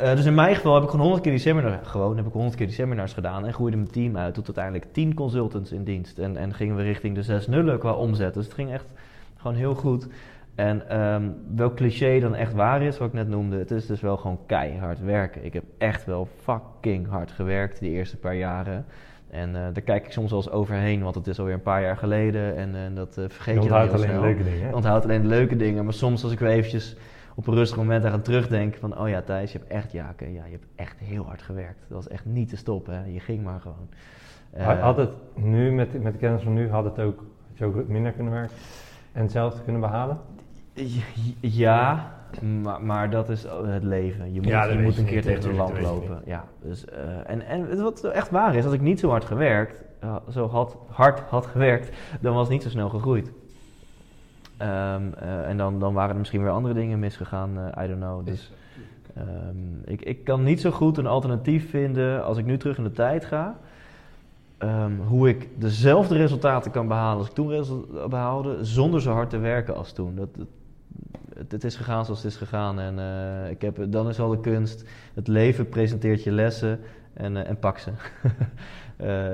[0.00, 2.32] Uh, dus in mijn geval heb ik gewoon 100 keer die seminar, gewoon heb ik
[2.32, 5.84] 100 keer die seminars gedaan en groeide mijn team uit tot uiteindelijk 10 consultants in
[5.84, 6.18] dienst.
[6.18, 8.34] En, en gingen we richting de 6 nullen qua omzet.
[8.34, 8.86] Dus het ging echt
[9.36, 10.08] gewoon heel goed.
[10.54, 14.00] En um, welk cliché dan echt waar is, wat ik net noemde, het is dus
[14.00, 15.44] wel gewoon keihard werken.
[15.44, 18.84] Ik heb echt wel fucking hard gewerkt die eerste paar jaren.
[19.34, 21.82] En uh, daar kijk ik soms wel eens overheen, want het is alweer een paar
[21.82, 24.20] jaar geleden en, en dat uh, vergeet Je je dan heel alleen snel.
[24.20, 24.68] de leuke dingen.
[24.68, 26.96] Je onthoudt alleen de leuke dingen, maar soms als ik weer eventjes
[27.34, 30.32] op een rustig moment aan terugdenk van, oh ja Thijs, je hebt echt, ja, okay,
[30.32, 31.78] ja, je hebt echt heel hard gewerkt.
[31.88, 33.04] Dat was echt niet te stoppen, hè.
[33.04, 33.88] je ging maar gewoon.
[34.56, 37.18] Uh, had het nu, met, met de kennis van nu, had het ook,
[37.48, 38.56] had je ook minder kunnen werken
[39.12, 40.18] en hetzelfde kunnen behalen?
[41.40, 44.32] Ja, maar, maar, dat is het leven.
[44.32, 46.22] Je moet, ja, je moet een keer tegen de lamp lopen.
[46.24, 49.82] Ja, dus, uh, en, en wat echt waar is, als ik niet zo hard gewerkt,
[50.04, 53.26] uh, zo had, hard had gewerkt, dan was het niet zo snel gegroeid.
[53.26, 54.66] Um,
[55.22, 57.50] uh, en dan, dan waren er misschien weer andere dingen misgegaan,
[57.82, 58.26] I don't know.
[58.26, 58.52] Dus
[59.18, 62.84] um, ik, ik kan niet zo goed een alternatief vinden als ik nu terug in
[62.84, 63.56] de tijd ga.
[64.58, 69.38] Um, hoe ik dezelfde resultaten kan behalen als ik toen behaalde, zonder zo hard te
[69.38, 70.14] werken als toen.
[70.14, 70.46] Dat, dat,
[71.48, 72.80] het, is gegaan zoals het is gegaan.
[72.80, 74.84] En uh, ik heb, dan is al de kunst.
[75.14, 76.80] Het leven presenteert je lessen
[77.12, 77.90] en, uh, en pak ze.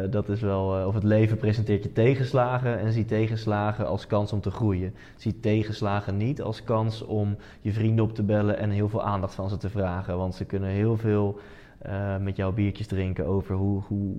[0.07, 4.32] uh, dat is wel, of het leven presenteert je tegenslagen en zie tegenslagen als kans
[4.32, 4.94] om te groeien.
[5.16, 9.34] Zie tegenslagen niet als kans om je vrienden op te bellen en heel veel aandacht
[9.34, 10.16] van ze te vragen.
[10.16, 11.38] Want ze kunnen heel veel
[12.20, 14.16] met jou biertjes drinken over hoe, hoe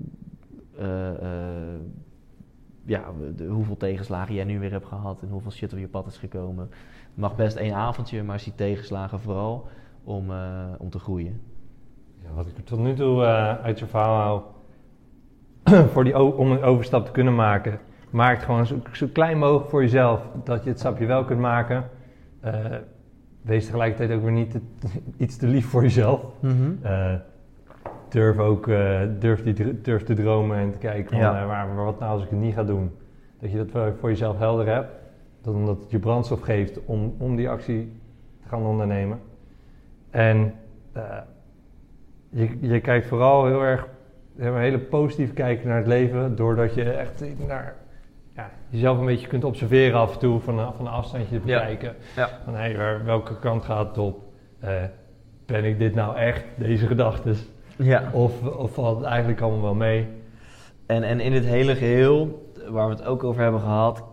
[2.86, 3.03] ja,
[3.47, 6.69] hoeveel tegenslagen jij nu weer hebt gehad en hoeveel shit op je pad is gekomen.
[7.14, 9.68] Mag best één avondje, maar zie tegenslagen vooral
[10.03, 11.41] om, uh, om te groeien.
[12.24, 13.24] Ja, wat ik tot nu toe
[13.64, 14.41] uit je verhaal hou,
[15.91, 19.70] voor die om een overstap te kunnen maken, maak het gewoon zo, zo, klein mogelijk
[19.70, 21.89] voor jezelf, dat je het stapje wel kunt maken.
[23.41, 24.62] wees tegelijkertijd ook weer niet te,
[25.24, 26.22] iets te lief voor jezelf.
[26.39, 27.20] Mm -hmm
[28.12, 28.66] durf ook
[29.20, 31.45] durf, die, durf te dromen en te kijken van, ja.
[31.45, 32.91] maar, wat nou als ik het niet ga doen.
[33.39, 35.00] Dat je dat voor jezelf helder hebt.
[35.41, 37.91] Dat omdat het je brandstof geeft om, om die actie
[38.43, 39.19] te gaan ondernemen.
[40.09, 40.53] En
[40.97, 41.03] uh,
[42.29, 43.87] je, je kijkt vooral heel erg,
[44.37, 46.35] een hele positief kijken naar het leven.
[46.35, 47.75] Doordat je echt naar
[48.35, 51.45] ja, jezelf een beetje kunt observeren af en toe van, een- van een afstandje te
[51.45, 51.95] bekijken.
[52.15, 52.29] Ja.
[52.43, 54.19] Van hey, waar- welke kant gaat het op?
[54.59, 54.73] Eh,
[55.45, 57.35] ben ik dit nou echt, deze gedachten?
[57.75, 58.09] Ja.
[58.13, 60.07] Of, of valt het eigenlijk allemaal wel mee?
[60.85, 64.03] En, en in dit hele geheel, waar we het ook over hebben gehad,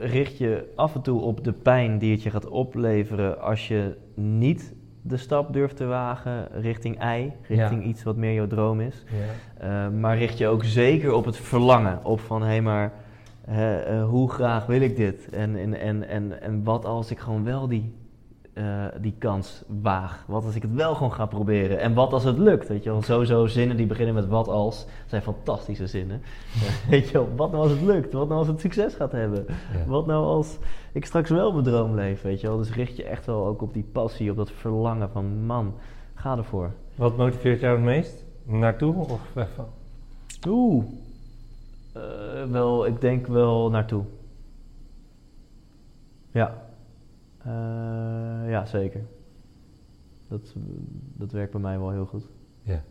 [0.00, 3.96] richt je af en toe op de pijn die het je gaat opleveren als je
[4.14, 9.04] niet de stap durft te wagen richting ei, richting iets wat meer jouw droom is.
[9.58, 9.86] Ja.
[9.86, 12.04] Uh, maar richt je ook zeker op het verlangen.
[12.04, 12.92] Op van, hé, hey, maar
[13.46, 15.28] hè, uh, hoe graag wil ik dit?
[15.30, 17.92] En, en, en, en, en wat als ik gewoon wel die,
[18.58, 20.24] uh, die kans waag?
[20.26, 21.80] Wat als ik het wel gewoon ga proberen?
[21.80, 22.68] En wat als het lukt?
[22.68, 26.22] Weet je wel, sowieso zinnen die beginnen met wat als, zijn fantastische zinnen.
[26.90, 28.12] weet je wel, wat nou als het lukt?
[28.12, 29.44] Wat nou als het succes gaat hebben?
[29.48, 29.84] Ja.
[29.86, 30.58] Wat nou als
[30.92, 32.22] ik straks wel mijn droom leef?
[32.22, 35.10] Weet je wel, dus richt je echt wel ook op die passie, op dat verlangen
[35.10, 35.74] van, man,
[36.14, 36.72] ga ervoor.
[36.94, 38.24] Wat motiveert jou het meest?
[38.44, 39.66] Naartoe of weg van?
[40.48, 40.84] Oeh.
[41.96, 42.02] Uh,
[42.50, 44.04] wel, ik denk wel naartoe.
[46.30, 46.65] Ja.
[47.46, 49.00] Uh, ja, zeker.
[50.28, 50.54] Dat,
[51.16, 52.28] dat werkt bij mij wel heel goed.
[52.62, 52.82] Ja.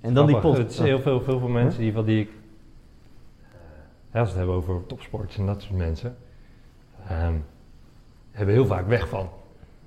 [0.00, 0.56] En dan die pot.
[0.56, 2.30] Het is heel veel, veel, veel mensen die, die ik...
[4.12, 6.16] Uh, als we het hebben over topsports en dat soort mensen...
[7.10, 7.44] Um,
[8.30, 9.28] hebben heel vaak weg van.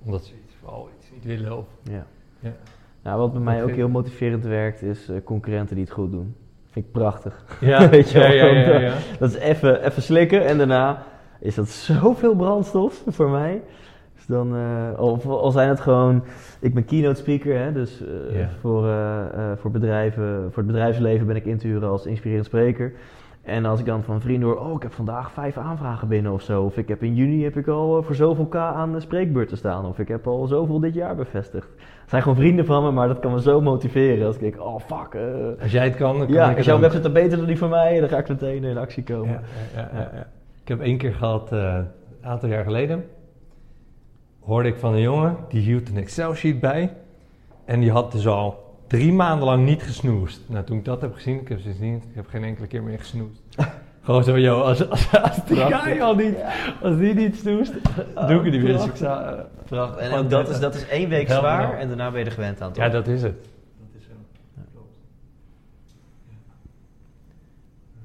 [0.03, 1.65] Omdat ze iets, oh, iets niet willen of...
[1.83, 2.05] Ja.
[2.39, 2.53] ja.
[3.01, 6.35] Nou, wat bij mij ook heel motiverend werkt, is uh, concurrenten die het goed doen.
[6.69, 7.57] Vind ik prachtig.
[7.59, 11.05] Ja, Weet je ja, wel, ja, ja, Dat is even, even slikken en daarna
[11.39, 13.61] is dat zoveel brandstof voor mij.
[14.15, 16.23] Dus dan, uh, of al zijn het gewoon,
[16.59, 18.49] ik ben keynote speaker, hè, dus Ja.
[18.59, 22.93] voor, eh, voor bedrijven, voor het bedrijfsleven ben ik in te huren als inspirerend spreker.
[23.43, 26.41] En als ik dan van vrienden hoor, oh ik heb vandaag vijf aanvragen binnen of
[26.41, 26.63] zo.
[26.63, 29.85] Of ik heb in juni heb ik al voor zoveel k aan de spreekbeurten staan.
[29.85, 31.67] Of ik heb al zoveel dit jaar bevestigd.
[32.01, 34.25] Het zijn gewoon vrienden van me, maar dat kan me zo motiveren.
[34.25, 35.21] Als ik denk, oh fuck.
[35.61, 37.57] Als jij het kan, dan kan ja, ik als jouw website dan beter dan die
[37.57, 39.41] van mij, dan ga ik meteen in actie komen.
[39.75, 40.27] Ja, ja.
[40.67, 41.73] Ik heb één keer gehad, uh,
[42.21, 43.05] een aantal jaar geleden,
[44.39, 46.93] hoorde ik van een jongen, die hield een Excel-sheet bij.
[47.65, 50.41] En die had dus al drie maanden lang niet gesnoest.
[50.47, 52.83] Nou, toen ik dat heb gezien, ik heb ze gezien, ik heb geen enkele keer
[52.83, 53.41] meer gesnoest.
[54.01, 56.35] Gewoon zo, joh, als, als, als die guy al niet,
[56.81, 57.73] als die niet snoest,
[58.27, 58.73] doe ik het niet meer.
[58.73, 60.01] Dus ik zou, uh, Prachtig.
[60.01, 62.61] En, en dat, is, dat is één week zwaar en daarna ben je er gewend
[62.61, 62.83] aan, toch?
[62.83, 63.35] Ja, dat is het.
[63.35, 64.11] Dat is zo.
[64.55, 64.63] Ja.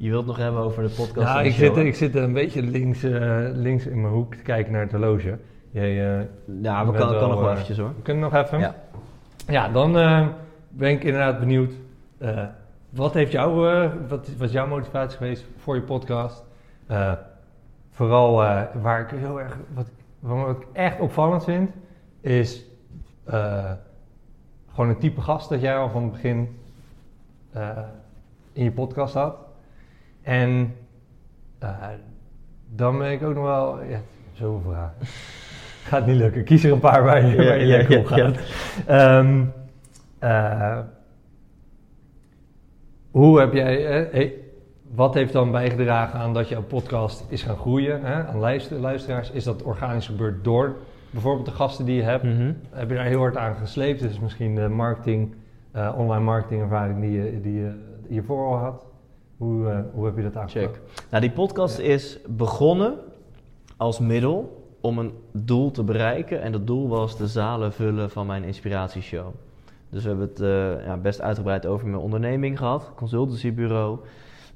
[0.03, 1.27] Je wilt nog hebben over de podcast?
[1.27, 4.35] Nou, de ik show, zit, ik zit een beetje links, uh, links in mijn hoek
[4.35, 5.39] te kijken naar het horloge.
[5.71, 6.25] Jij, uh,
[6.63, 7.89] ja, we kan, kan nog wel eventjes hoor.
[7.97, 8.59] We kunnen nog even.
[8.59, 8.75] Ja,
[9.47, 10.27] ja dan uh,
[10.69, 11.73] ben ik inderdaad benieuwd.
[12.91, 13.69] Wat heeft jou,
[14.09, 16.45] wat was jouw motivatie geweest voor je podcast?
[17.91, 18.35] Vooral
[18.83, 19.91] waar ik heel erg, wat,
[20.21, 21.71] wat ik echt opvallend vind,
[22.21, 22.65] is
[24.73, 26.59] gewoon een type gast dat jij al van het begin
[28.53, 29.51] in je podcast had.
[30.23, 30.75] En
[32.68, 34.01] dan ben ik ook nog wel, ja,
[34.33, 34.95] zoveel vragen.
[35.89, 36.45] Gaat niet lukken.
[36.45, 38.39] Kies er een paar waar je, waar je ja, lekker op gaat.
[39.18, 39.53] Um,
[40.23, 40.79] uh,
[43.11, 44.35] hoe heb jij, eh, hey,
[44.95, 48.05] wat heeft dan bijgedragen aan dat jouw podcast is gaan groeien?
[48.05, 48.27] Hè?
[48.27, 50.77] Aan luister, luisteraars, is dat organisch gebeurd door
[51.11, 52.23] bijvoorbeeld de gasten die je hebt?
[52.23, 52.57] Mm -hmm.
[52.70, 54.01] Heb je daar heel hard aan gesleept?
[54.01, 55.35] Dus misschien de marketing,
[55.77, 57.73] uh, online marketing ervaring die je, die je
[58.09, 58.87] hiervoor al had.
[59.43, 60.76] Hoe, uh, hoe heb je dat aangepakt?
[60.76, 60.80] Check.
[61.11, 61.84] Nou, die podcast ja.
[61.84, 62.95] is begonnen
[63.76, 66.43] als middel om een doel te bereiken.
[66.43, 69.26] En dat doel was de zalen vullen van mijn inspiratieshow.
[69.90, 73.99] Dus we hebben het uh, ja, best uitgebreid over mijn onderneming gehad, consultancybureau.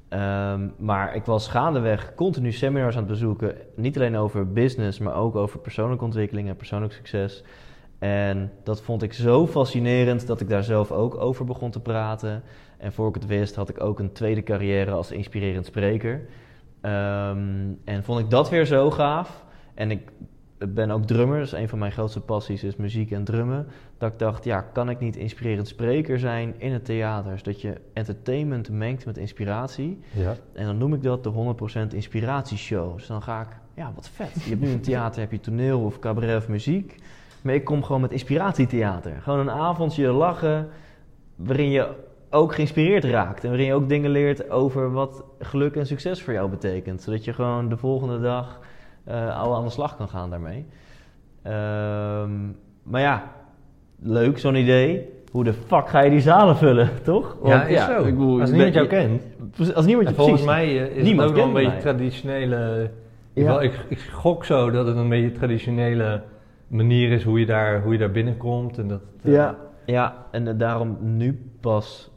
[0.09, 3.55] Um, maar ik was gaandeweg continu seminars aan het bezoeken.
[3.75, 7.43] Niet alleen over business, maar ook over persoonlijke ontwikkeling en persoonlijk succes.
[7.99, 12.43] En dat vond ik zo fascinerend dat ik daar zelf ook over begon te praten.
[12.77, 16.13] En voor ik het wist had ik ook een tweede carrière als inspirerend spreker.
[16.81, 19.45] Um, en vond ik dat weer zo gaaf.
[19.73, 20.11] En ik
[20.57, 23.67] ben ook drummer, dus een van mijn grootste passies is muziek en drummen.
[23.97, 27.31] Dat ik dacht, ja, kan ik niet inspirerend spreker zijn in het theater?
[27.31, 29.99] Dus dat je entertainment mengt met inspiratie.
[30.11, 30.35] Ja.
[30.53, 31.55] En dan noem ik dat de
[31.91, 32.95] 100% inspiratieshow.
[32.95, 34.43] Dus dan ga ik, ja, wat vet.
[34.43, 36.95] Je hebt nu een theater, heb je toneel of cabaret of muziek.
[37.41, 39.21] Maar ik kom gewoon met inspiratietheater.
[39.21, 40.69] Gewoon een avondje lachen,
[41.35, 41.95] waarin je
[42.37, 43.43] ook geïnspireerd raakt.
[43.43, 47.01] En waarin je ook dingen leert over wat geluk en succes voor jou betekent.
[47.01, 48.59] Zodat je gewoon de volgende dag
[49.07, 50.65] uh, al aan de slag kan gaan daarmee.
[51.47, 53.31] Um, maar ja,
[53.99, 55.15] leuk zo'n idee.
[55.31, 57.37] Hoe de fuck ga je die zalen vullen, toch?
[57.41, 58.05] Want, ja, is ja, zo.
[58.05, 59.23] Ik bedoel, als niemand jou kent.
[59.75, 61.81] Als niemand je volgens precies, mij uh, is niemand het ook wel een beetje mij.
[61.81, 62.91] traditionele...
[63.33, 63.59] Ja.
[63.59, 66.23] Ik, ik gok zo dat het een beetje traditionele
[66.67, 68.77] manier is hoe je daar, hoe je daar binnenkomt.
[68.77, 72.11] En dat, uh, ja, ja, en uh, daarom nu pas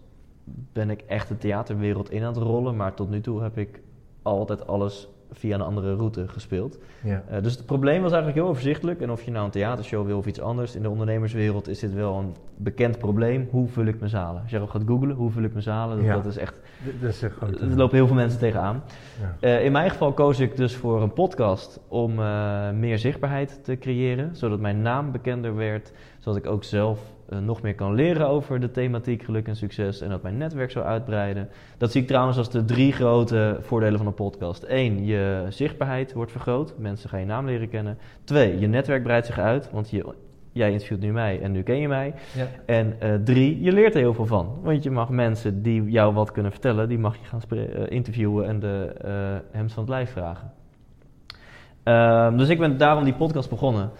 [0.73, 2.77] ben ik echt de theaterwereld in aan het rollen.
[2.77, 3.81] Maar tot nu toe heb ik
[4.23, 6.79] altijd alles via een andere route gespeeld.
[7.03, 7.23] Ja.
[7.33, 9.01] Uh, dus het probleem was eigenlijk heel overzichtelijk.
[9.01, 11.95] En of je nou een theatershow wil of iets anders, in de ondernemerswereld is dit
[11.95, 13.49] wel een bekend probleem.
[13.51, 14.43] Hoe vul ik mijn zalen?
[14.43, 15.97] Als je gaat googlen, hoe vul ik mijn zalen?
[15.97, 16.15] Dat, Ja.
[16.15, 16.61] dat is echt,
[17.01, 17.33] Dat is er
[17.77, 18.83] lopen heel veel mensen tegenaan.
[19.21, 19.37] Ja.
[19.41, 23.79] Eh, in mijn geval koos ik dus voor een podcast om eh, meer zichtbaarheid te
[23.79, 28.29] creëren, zodat mijn naam bekender werd, zodat ik ook zelf eh, nog meer kan leren
[28.29, 31.49] over de thematiek geluk en succes en dat mijn netwerk zou uitbreiden.
[31.79, 34.65] Dat zie ik trouwens als de drie grote voordelen van een podcast.
[34.69, 37.99] Eén, je zichtbaarheid wordt vergroot, mensen gaan je naam leren kennen.
[38.25, 40.15] Twee, je netwerk breidt zich uit, want je,
[40.53, 42.15] jij interviewt nu mij en nu ken je mij.
[42.35, 42.47] Ja.
[42.67, 44.59] En eh, drie, je leert er heel veel van.
[44.63, 48.47] Want je mag mensen die jou wat kunnen vertellen, die mag je gaan eh, interviewen
[48.47, 50.53] en de eh hemd van het lijf vragen.
[51.83, 53.91] Ehm, dus ik ben daarom die podcast begonnen.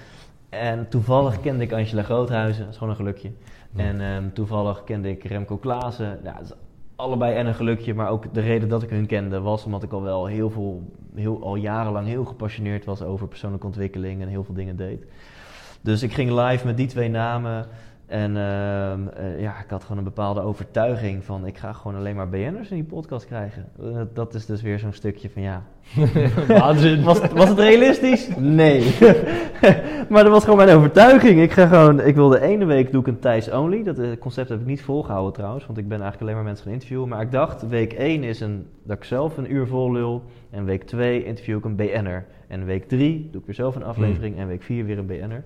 [0.51, 3.31] En toevallig kende ik Angela Groothuizen, dat is gewoon een gelukje.
[3.71, 3.85] Ja.
[3.85, 6.21] En ehm, toevallig kende ik Remco Klaassen.
[6.25, 6.53] Ja, dat is
[6.97, 9.93] allebei en een gelukje, maar ook de reden dat ik hun kende was omdat ik
[9.93, 10.83] al wel heel veel,
[11.15, 15.05] heel, al jarenlang heel gepassioneerd was over persoonlijke ontwikkeling en heel veel dingen deed.
[15.81, 17.67] Dus ik ging live met die twee namen.
[18.11, 22.17] En ehm, eh, ja, ik had gewoon een bepaalde overtuiging van ik ga gewoon alleen
[22.17, 23.69] maar BN'ers in die podcast krijgen.
[23.83, 25.63] Eh, dat is dus weer zo'n stukje van ja.
[26.59, 27.03] Waanzin.
[27.03, 28.29] Was, was het realistisch?
[28.37, 28.95] Nee.
[30.11, 31.41] maar dat was gewoon mijn overtuiging.
[31.41, 33.83] Ik ga gewoon, ik wil de ene week doe ik een Thijs only.
[33.83, 36.65] Dat eh, concept heb ik niet volgehouden trouwens, want ik ben eigenlijk alleen maar mensen
[36.65, 37.09] gaan interviewen.
[37.09, 40.23] Maar ik dacht, week 1 is een, dat ik zelf een uur vol lul.
[40.51, 42.27] En week 2 interview ik een BN'er.
[42.49, 44.39] En week 3 doe ik weer zelf een aflevering.
[44.39, 45.43] En week 4 weer een BN'er.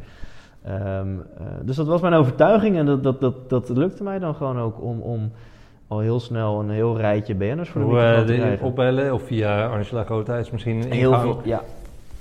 [0.64, 1.08] Ehm,
[1.38, 4.58] eh, dus dat was mijn overtuiging en dat, dat, dat, dat lukte mij dan gewoon
[4.58, 5.30] ook om, om
[5.88, 8.66] al heel snel een heel rijtje BN'ers voor de Hoe eh, te krijgen.
[8.66, 11.62] opbellen of via Angela Groothuis misschien een Heel veel, ja.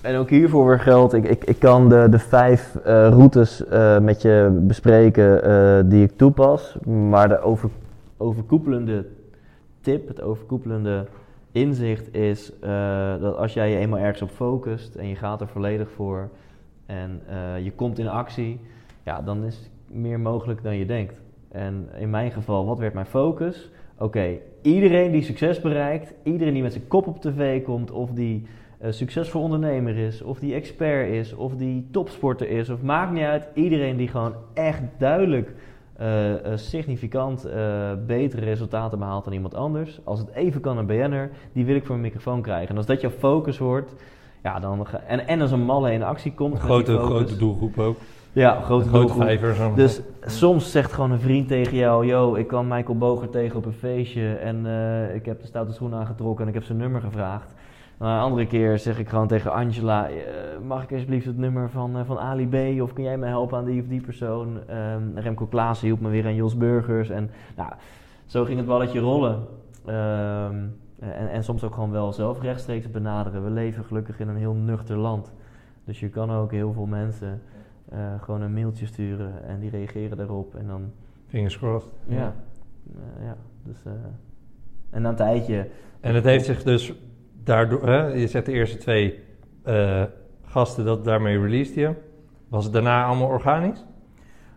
[0.01, 3.63] En ook hiervoor weer geldt, ik, ik, ik kan de, de vijf eh, routes
[4.01, 6.75] met je bespreken die ik toepas.
[7.09, 7.69] Maar de over,
[8.17, 9.05] overkoepelende
[9.81, 11.05] tip, het overkoepelende
[11.51, 12.51] inzicht is
[13.19, 16.29] dat als jij je eenmaal ergens op focust en je gaat er volledig voor
[16.93, 18.59] en eh, je komt in actie,
[19.03, 21.21] ja, dan is meer mogelijk dan je denkt.
[21.51, 23.69] En in mijn geval, wat werd mijn focus?
[23.97, 28.45] Oké, iedereen die succes bereikt, iedereen die met zijn kop op tv komt, of die
[28.79, 33.23] eh, succesvol ondernemer is, of die expert is, of die topsporter is, of maakt niet
[33.23, 35.53] uit, iedereen die gewoon echt duidelijk
[35.93, 37.43] eh, significant
[38.05, 39.99] betere resultaten behaalt dan iemand anders.
[40.03, 42.69] Als het even kan een BN'er, die wil ik voor een microfoon krijgen.
[42.69, 43.95] En als dat jouw focus wordt,
[44.43, 46.59] ja, dan en, en als een malle in actie komt.
[46.59, 47.97] Grote, grote doelgroep ook.
[48.33, 49.23] Ja, grote, grote doelgroep.
[49.23, 49.55] vijver.
[49.55, 49.73] Zo.
[49.75, 53.65] Dus soms zegt gewoon een vriend tegen jou: Yo, ik kwam Michael Boger tegen op
[53.65, 57.01] een feestje en eh, ik heb de stoute schoen aangetrokken en ik heb zijn nummer
[57.01, 57.53] gevraagd.
[57.97, 60.15] Maar een andere keer zeg ik gewoon tegen Angela: eh,
[60.67, 62.81] Mag ik alsjeblieft het nummer van, eh, van Ali B?
[62.81, 64.57] Of kun jij me helpen aan die of die persoon?
[64.67, 67.09] Ehm, Remco Klaassen hielp me weer aan Jos Burgers.
[67.09, 67.71] En nou,
[68.25, 69.39] zo ging het balletje rollen.
[69.85, 70.55] Ehm,
[71.11, 73.43] en, en soms ook gewoon wel zelf rechtstreeks benaderen.
[73.43, 75.31] We leven gelukkig in een heel nuchter land.
[75.85, 77.41] Dus je kan ook heel veel mensen
[77.89, 80.55] eh, gewoon een mailtje sturen en die reageren daarop.
[80.55, 80.91] En dan,
[81.27, 81.91] Fingers crossed.
[82.07, 82.35] ja,
[82.95, 83.37] eh, ja.
[83.63, 83.91] Dus, eh,
[84.89, 85.67] en na een tijdje,
[85.99, 86.93] En het heeft zich dus
[87.43, 89.19] daardoor, hè, je zegt de eerste twee
[89.63, 90.03] eh,
[90.41, 91.93] gasten, dat daarmee released je.
[92.47, 93.85] Was het daarna allemaal organisch?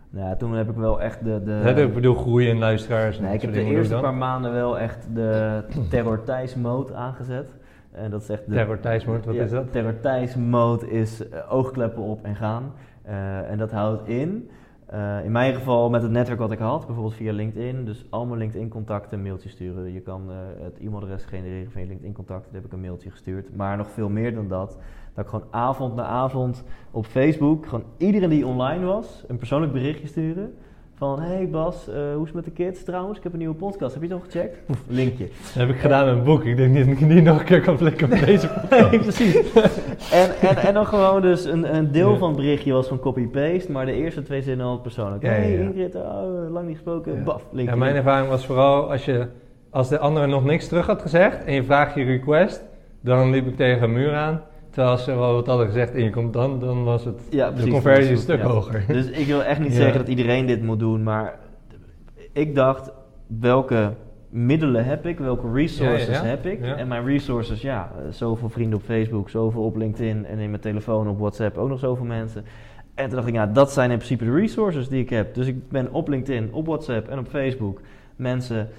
[0.09, 1.43] Nou ja, toen heb ik wel echt de...
[1.43, 3.19] de Hè, ik bedoel groeien in luisteraars.
[3.19, 7.55] nee, ik heb de eerste paar maanden wel echt de Terror Thijs mode aangezet.
[7.97, 8.53] En dat is echt de.
[8.53, 9.71] Terror Thijs Mode, wat Ja, is dat?
[9.71, 12.73] Terror Thijs mode is eh, oogkleppen op en gaan.
[13.01, 14.49] Eh, en dat houdt in,
[14.85, 18.37] eh, in mijn geval met het netwerk wat ik had, bijvoorbeeld via LinkedIn, dus allemaal
[18.37, 19.93] LinkedIn contacten een mailtje sturen.
[19.93, 20.29] Je kan
[20.61, 23.55] het e-mailadres genereren van je LinkedIn contacten, daar heb ik een mailtje gestuurd.
[23.55, 24.77] Maar nog veel meer dan dat,
[25.17, 29.73] dat ik gewoon avond na avond op Facebook, gewoon iedereen die online was, een persoonlijk
[29.73, 30.53] berichtje sturen.
[30.95, 33.17] Van, hey Bas, eh, hoe is het met de kids trouwens?
[33.17, 34.57] Ik heb een nieuwe podcast, heb je het al gecheckt?
[34.87, 35.27] Linkje.
[35.27, 36.43] Dat heb ik gedaan met een boek.
[36.43, 38.91] Ik denk niet dat ik niet nog een keer kan flikken met deze podcast.
[38.91, 39.53] Nee, precies.
[40.11, 42.17] en, en, en dan gewoon dus een, een deel Ja.
[42.17, 45.23] van het berichtje was van copy-paste, maar de eerste twee zinnen al persoonlijk.
[45.23, 45.59] Ja, hey ja.
[45.59, 47.73] Ingrid, oh, lang niet gesproken, baf, linkje.
[47.73, 49.27] Ja, mijn ervaring was vooral als, je,
[49.69, 52.63] als de andere nog niks terug had gezegd en je vraagt je request,
[53.01, 54.41] dan liep ik tegen een muur aan.
[54.77, 57.51] Terwijl als ze wel wat hadden gezegd en je komt dan, dan was het Ja,
[57.51, 58.47] de conversie een stuk ja.
[58.47, 58.83] hoger.
[58.97, 59.75] Dus ik wil echt niet Ja.
[59.75, 61.39] zeggen dat iedereen dit moet doen, maar
[62.33, 62.91] ik dacht,
[63.39, 63.93] welke
[64.29, 66.61] middelen heb ik, welke resources Ja, heb ik?
[66.61, 71.07] En mijn resources, ja, zoveel vrienden op Facebook, zoveel op LinkedIn en in mijn telefoon
[71.07, 72.45] op WhatsApp ook nog zoveel mensen.
[72.95, 75.33] En toen dacht ik, ja, dat zijn in principe de resources die ik heb.
[75.33, 77.81] Dus ik ben op LinkedIn, op WhatsApp en op Facebook
[78.15, 78.69] mensen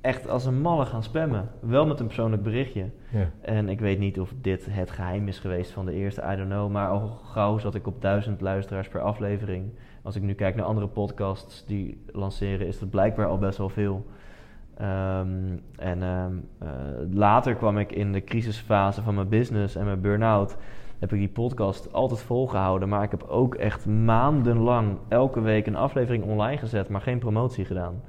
[0.00, 1.48] echt als een malle gaan spammen.
[1.60, 2.90] Wel met een persoonlijk berichtje.
[3.10, 3.30] Ja.
[3.40, 6.48] En ik weet niet of dit het geheim is geweest van de eerste, I don't
[6.48, 6.70] know.
[6.70, 9.70] Maar al gauw zat ik op duizend luisteraars per aflevering.
[10.02, 13.68] Als ik nu kijk naar andere podcasts die lanceren, is dat blijkbaar al best wel
[13.68, 14.06] veel.
[14.76, 16.68] Ehm, en ehm, eh,
[17.12, 20.56] later kwam ik in de crisisfase van mijn business en mijn burn-out.
[20.98, 22.88] Heb ik die podcast altijd volgehouden.
[22.88, 27.64] Maar ik heb ook echt maandenlang elke week een aflevering online gezet, maar geen promotie
[27.64, 28.02] gedaan.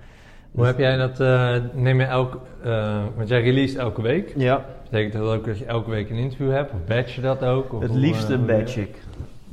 [0.52, 4.34] Hoe heb jij dat, eh, neem je elk, eh, want jij release elke week.
[4.38, 6.72] Ja, Betekent dat ook dat je elke week een interview hebt?
[6.74, 7.74] Of batch je dat ook?
[7.74, 8.96] Of het liefste eh, batch ik.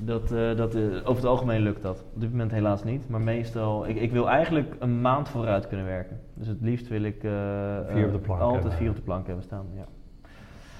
[0.00, 2.04] Dat, dat, over het algemeen lukt dat.
[2.14, 3.08] Op dit moment helaas niet.
[3.08, 6.20] Maar meestal, ik, ik wil eigenlijk een maand vooruit kunnen werken.
[6.34, 8.78] Dus het liefst wil ik Vier op de plank altijd hebben.
[8.78, 9.66] vier op de plank hebben staan.
[9.76, 9.84] Ja.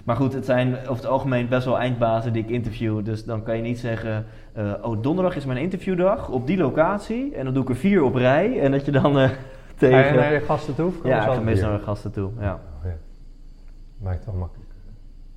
[0.04, 3.04] Maar goed, het zijn over het algemeen best wel eindbazen die ik interview.
[3.04, 4.26] Dus dan kan je niet zeggen,
[4.82, 7.34] oh donderdag is mijn interviewdag op die locatie.
[7.34, 8.60] En dan doe ik er vier op rij.
[8.60, 9.30] En dat je dan
[9.78, 10.12] Ga tegen...
[10.12, 10.92] je naar je gasten toe?
[11.04, 12.30] Ja, ik ga meestal naar gasten toe.
[12.38, 12.60] Ja.
[12.84, 12.96] Ja.
[14.02, 14.70] Maakt het wel makkelijk.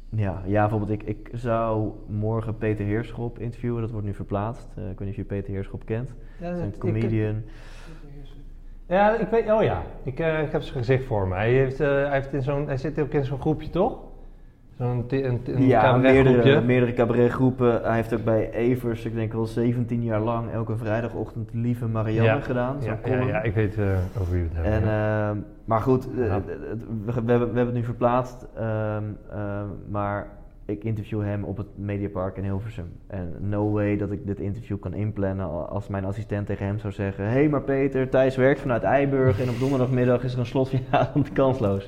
[0.10, 4.68] Ja, ja, bijvoorbeeld ik, ik zou morgen Peter Heerschop interviewen, dat wordt nu verplaatst.
[4.76, 6.10] Eh, ik weet niet of je Peter Heerschop kent.
[6.40, 7.42] Ja, Hij is dat- een comedian.
[8.88, 11.36] Ja, ik weet, oh ja, ik, eh, ik heb zijn gezicht voor me.
[11.36, 13.98] Hij, heeft, eh, hij, heeft in zo'n, hij zit ook in zo'n groepje, toch?
[14.82, 15.06] Zo'n
[15.58, 17.82] ja, meerdere, meerdere cabaretgroepen.
[17.84, 22.24] Hij heeft ook bij Evers, ik denk wel 17 jaar lang, elke vrijdagochtend Lieve Marianne
[22.32, 22.40] Ja.
[22.40, 22.78] gedaan.
[22.82, 23.86] Ja, ja, ik weet eh,
[24.20, 24.72] over wie we het hebben.
[24.72, 24.84] En,
[25.30, 28.48] ehm, maar goed, eh, het- het- we, we hebben, we hebben het nu verplaatst.
[28.58, 30.28] ehm, ehm, maar
[30.66, 32.92] ik interview hem op het Mediapark in Hilversum.
[33.08, 36.80] En no way dat ik dit interview kan inplannen al- als mijn assistent tegen hem
[36.80, 37.24] zou zeggen...
[37.26, 41.12] Hé, hey, maar Peter, Thijs werkt vanuit Eiburg en op donderdagmiddag is er een slotverjaardag
[41.34, 41.86] kansloos.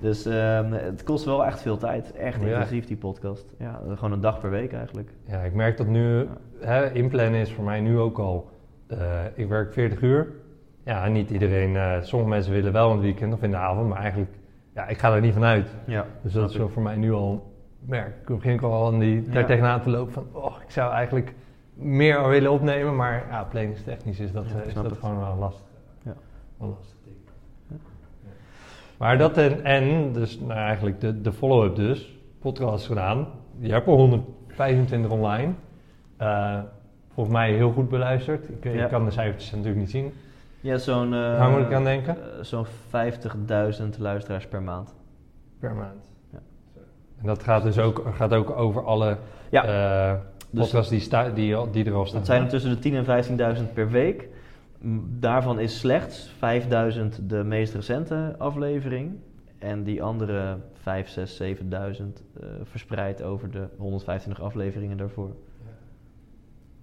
[0.00, 2.12] Dus ehm, het kost wel echt veel tijd.
[2.12, 3.46] Echt intensief, die podcast.
[3.58, 5.10] Ja, gewoon een dag per week eigenlijk.
[5.26, 6.26] ja, ik merk dat nu,
[6.60, 8.50] hè, inplannen is voor mij nu ook al,
[8.86, 8.98] eh,
[9.34, 10.28] ik werk 40 uur.
[10.84, 13.98] Ja, niet iedereen, eh, sommige mensen willen wel het weekend of in de avond, maar
[13.98, 14.30] eigenlijk,
[14.74, 15.68] ja, ik ga er niet van uit.
[15.86, 18.98] Ja, Dus dat is zo voor mij nu al, merk ik, begin ik al aan
[18.98, 19.46] die, daar Ja.
[19.46, 21.34] tegenaan te lopen van, oh, ik zou eigenlijk
[21.74, 24.98] meer willen opnemen, maar ja, planningstechnisch is dat, Ja, eh, is dat het.
[24.98, 25.66] gewoon wel lastig.
[26.02, 26.14] Ja.
[26.58, 27.16] Wel een lastig ding.
[29.00, 33.28] Maar dat en, en dus nou, eigenlijk de, de follow-up dus, podcast gedaan.
[33.58, 35.52] Je hebt er 125 online.
[36.16, 36.58] Eh,
[37.14, 38.48] volgens mij heel goed beluisterd.
[38.48, 40.12] Ik, kan de cijfertjes natuurlijk niet zien.
[40.60, 41.10] Ja, zo'n...
[41.10, 42.16] Waar moet ik aan denken?
[42.16, 44.94] eh, zo'n 50.000 luisteraars per maand.
[45.58, 46.10] Per maand.
[46.32, 46.38] Ja.
[47.20, 49.16] En dat gaat dus ook, gaat ook over alle
[49.50, 49.62] Ja.
[50.50, 52.18] Dus- podcasts die, sta, die, die er al staan.
[52.18, 52.96] Dat zijn er tussen de 10.000
[53.38, 54.28] en 15.000 per week.
[55.18, 59.18] Daarvan is slechts 5.000 de meest recente aflevering.
[59.58, 65.30] En die andere 5, 6, 7.000 eh, verspreid over de 125 afleveringen daarvoor.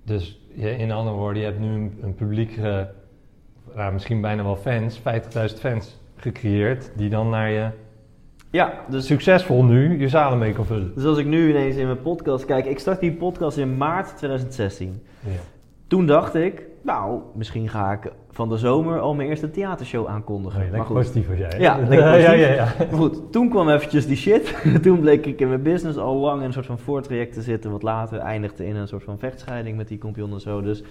[0.04, 2.82] Dus in andere woorden, je hebt nu een, een publiek, eh,
[3.76, 7.70] nou, misschien bijna wel fans, 50.000 fans gecreëerd, die dan naar je
[8.52, 10.92] Ja, dus, succesvol nu je zalen mee kan vullen.
[10.96, 12.66] dus als ik nu ineens in mijn podcast kijk.
[12.66, 15.04] Ik start die podcast in maart 2016.
[15.20, 15.32] Ja.
[15.88, 20.58] Toen dacht ik, nou, misschien ga ik van de zomer al mijn eerste theatershow aankondigen.
[20.58, 20.96] Oh, maar lekker goed.
[20.96, 21.60] positief was jij.
[21.68, 22.68] Ja, ja, ja, ja.
[22.78, 24.56] Maar goed, toen kwam eventjes die shit.
[24.84, 27.72] toen bleek ik in mijn business al lang in een soort van voortraject te zitten.
[27.72, 30.62] Wat later eindigde in een soort van vechtscheiding met die compagnon en zo.
[30.62, 30.84] Dus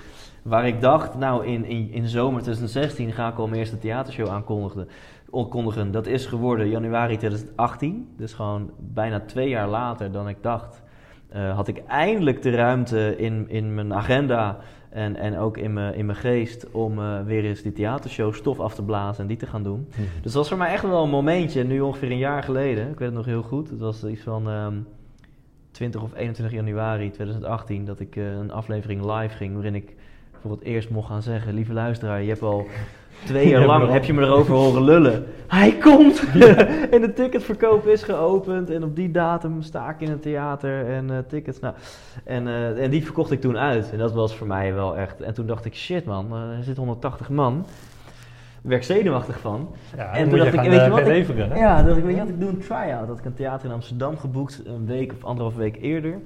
[0.43, 4.29] waar ik dacht, nou in, in, in zomer 2016 ga ik al mijn eerste theatershow
[4.29, 4.89] aankondigen.
[5.49, 5.91] Kondigen.
[5.91, 8.09] Dat is geworden januari 2018.
[8.17, 10.83] Dus gewoon bijna twee jaar later dan ik dacht.
[11.29, 14.57] eh, had ik eindelijk de ruimte in, in mijn agenda
[14.97, 18.61] en, en ook in mijn, in mijn geest om eh, weer eens die theatershow stof
[18.61, 19.89] af te blazen en die te gaan doen.
[19.97, 22.91] Dus dat was voor mij echt wel een momentje, nu ongeveer een jaar geleden.
[22.91, 23.71] Ik weet het nog heel goed.
[23.71, 24.75] Het was iets van ehm
[25.71, 29.95] 20 of 21 januari 2018 dat ik eh, een aflevering live ging waarin ik
[30.41, 32.67] voor het eerst mocht gaan zeggen: Lieve luisteraar, je hebt al
[33.25, 35.27] twee jaar Ja, lang heb je me erover horen lullen.
[35.47, 36.25] Hij komt!
[36.95, 41.11] en de ticketverkoop is geopend en op die datum sta ik in een theater en
[41.11, 41.61] eh, tickets.
[41.61, 41.75] Nou,
[42.25, 43.93] en, eh, en die verkocht ik toen uit.
[43.93, 45.21] En dat was voor mij wel echt.
[45.21, 47.67] En toen dacht ik: shit man, eh, er zit 180 man.
[48.63, 49.69] Ik werd zenuwachtig van.
[49.97, 51.57] Ja, En en toen dacht ik, weet je wat, leveren.
[51.57, 53.07] Ja, dat ik weet je wat ik doe een try-out.
[53.07, 56.19] Dat ik een theater in Amsterdam geboekt een week of anderhalve week eerder.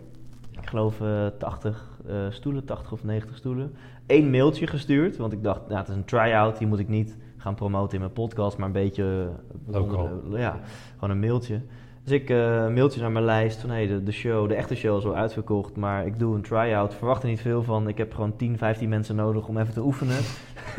[0.51, 3.73] Ik geloof eh 80 eh, stoelen, 80 of 90 stoelen.
[4.07, 7.17] Eén mailtje gestuurd, want ik dacht, nou, het is een try-out, die moet ik niet
[7.37, 9.29] gaan promoten in mijn podcast, maar een beetje
[9.67, 10.09] eh, Local.
[10.37, 10.59] ja,
[10.95, 11.61] gewoon een mailtje.
[12.05, 14.75] Dus ik eh, een mailtje naar mijn lijst van hey, de, de show, de echte
[14.75, 16.95] show is al uitverkocht, maar ik doe een try-out.
[16.95, 17.89] Verwacht er niet veel van.
[17.89, 20.17] Ik heb gewoon 10, 15 mensen nodig om even te oefenen.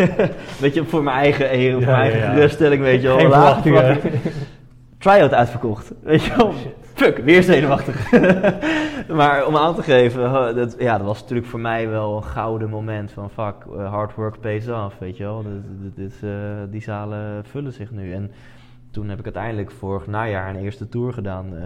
[0.61, 2.33] weet je, voor mijn eigen eer, voor Ja, mijn eigen ja.
[2.33, 3.19] geruststelling, weet je wel.
[3.19, 3.99] Verwachtingen.
[4.97, 5.91] Try-out uitverkocht.
[6.03, 6.53] Weet je wel?
[6.93, 8.11] Fuck, weer zenuwachtig.
[9.13, 12.69] maar om aan te geven, dat, ja, dat was natuurlijk voor mij wel een gouden
[12.69, 15.43] moment van fuck, eh, hard work pays off, weet je wel.
[15.43, 16.31] Dit, dit, dit, eh,
[16.69, 18.13] die zalen vullen zich nu.
[18.13, 18.31] En
[18.91, 21.63] toen heb ik uiteindelijk vorig najaar een eerste tour gedaan eh,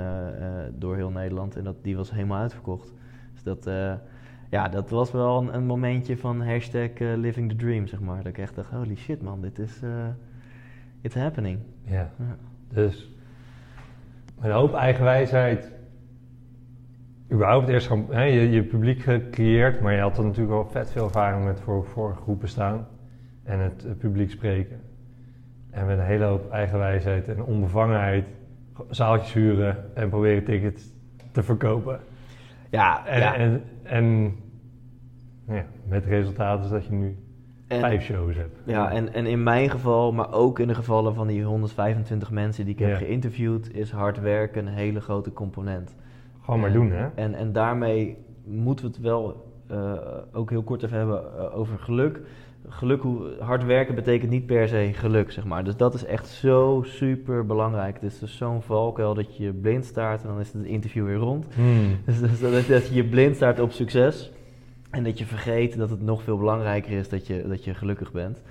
[0.74, 1.56] door heel Nederland.
[1.56, 2.94] En dat, die was helemaal uitverkocht.
[3.34, 3.70] Dus dat,
[4.50, 8.18] ja, dat was wel een, een momentje van hashtag living the dream, zeg maar.
[8.18, 9.80] Dat ik echt dacht, holy shit man, dit is...
[11.02, 11.60] It's happening.
[11.84, 12.10] Ja.
[12.18, 12.38] Ja.
[12.70, 13.10] Dus
[14.36, 15.72] met een hoop eigenwijsheid.
[17.32, 20.92] Überhaupt eerst gewoon hè, je, je publiek gecreëerd, maar je had er natuurlijk al vet
[20.92, 22.88] veel ervaring met voor, voor groepen staan
[23.44, 24.80] en het, publiek spreken.
[25.70, 28.26] En met een hele hoop eigenwijsheid en onbevangenheid
[28.90, 30.84] zaaltjes huren en proberen tickets
[31.32, 32.00] te verkopen.
[32.70, 33.36] Ja, En, ja.
[33.36, 34.36] en, en
[35.48, 37.18] ja, met resultaat is dat je nu
[37.68, 38.60] En- vijf shows hebt.
[38.66, 42.66] Ja, en, en in mijn geval, maar ook in de gevallen van die 125 mensen
[42.66, 42.96] die ik heb Ja.
[42.96, 45.96] geïnterviewd, is hard werken een hele grote component.
[46.46, 47.08] Gewoon maar En- doen, hè?
[47.16, 49.94] En, en daarmee moeten we het wel eh,
[50.32, 52.20] ook heel kort even hebben eh, over geluk.
[52.68, 55.64] Geluk, hoe, hard werken betekent niet per se geluk, zeg maar.
[55.64, 57.94] Dus dat is echt zo super belangrijk.
[57.94, 61.16] Het is dus zo'n valkuil dat je blind staart en dan is het interview weer
[61.16, 61.46] rond.
[61.56, 61.98] Hmm.
[62.06, 64.32] Dus, dus dat, dat je je blind staart op succes.
[64.90, 68.12] En dat je vergeet dat het nog veel belangrijker is dat je, dat je gelukkig
[68.12, 68.42] bent.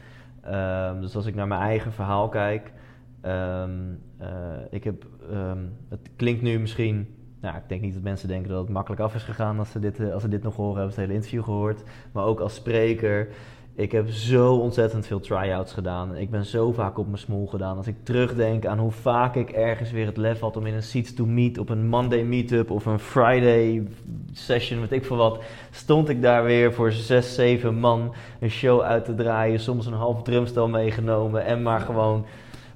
[0.42, 2.72] Ehm, dus als ik naar mijn eigen verhaal kijk.
[3.20, 3.70] ehm,
[4.18, 4.28] eh,
[4.70, 7.06] ik heb, ehm, het klinkt nu misschien.
[7.44, 9.78] Nou, ik denk niet dat mensen denken dat het makkelijk af is gegaan als ze
[9.78, 11.82] dit, eh, als ze dit nog horen, hebben ze het hele interview gehoord.
[12.12, 13.28] Maar ook als spreker.
[13.74, 16.16] Ik heb zo ontzettend veel try-outs gedaan.
[16.16, 17.76] Ik ben zo vaak op mijn smoel gedaan.
[17.76, 20.82] Als ik terugdenk aan hoe vaak ik ergens weer het lef had om in een
[20.82, 23.86] Seats to Meet, op een Monday meetup of een Friday
[24.32, 28.80] session, weet ik veel wat, stond ik daar weer voor zes, zeven man een show
[28.80, 29.60] uit te draaien.
[29.60, 32.24] Soms een half drumstel meegenomen en maar gewoon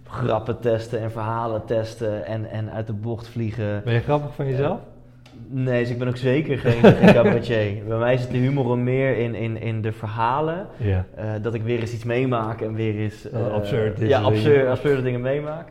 [0.08, 3.82] grappen testen en verhalen testen en, en uit de bocht vliegen.
[3.84, 4.80] Ben je grappig van jezelf?
[5.46, 7.84] Nee, dus ik ben ook zeker geen, geen cabaretier.
[7.88, 10.66] Bij mij zit de humor meer in, in, in de verhalen.
[11.14, 13.30] Eh, dat ik weer eens iets meemaak en weer eens...
[13.30, 15.68] Eh, absurd Ja, absurd, absurde dingen meemaak.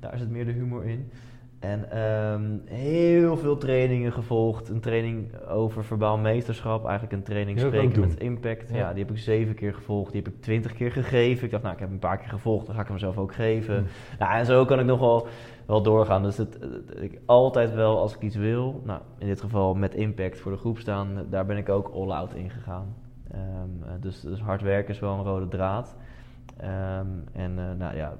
[0.00, 1.10] Daar zit meer de humor in.
[1.58, 4.68] En ehm, heel veel trainingen gevolgd.
[4.68, 6.84] Een training over verbaal meesterschap.
[6.84, 8.70] Eigenlijk een training spreken met impact.
[8.70, 8.76] Ja.
[8.76, 8.92] Ja.
[8.92, 10.12] die heb ik zeven keer gevolgd.
[10.12, 11.44] Die heb ik twintig keer gegeven.
[11.44, 12.66] Ik dacht, nou, ik heb een paar keer gevolgd.
[12.66, 13.76] Dan ga ik hem zelf ook geven.
[13.76, 13.84] Hm.
[14.18, 15.26] Nou, en zo kan ik nog wel,
[15.66, 16.22] wel doorgaan.
[16.22, 19.94] Dus het, het- ik altijd wel, als ik iets wil, nou, in dit geval met
[19.94, 22.94] impact voor de groep staan, daar ben ik ook all-out in gegaan.
[23.30, 23.40] Ehm,
[23.82, 25.96] eh, dus, dus hard werken is wel een rode draad.
[26.56, 28.14] Ehm, en eh, nou ja,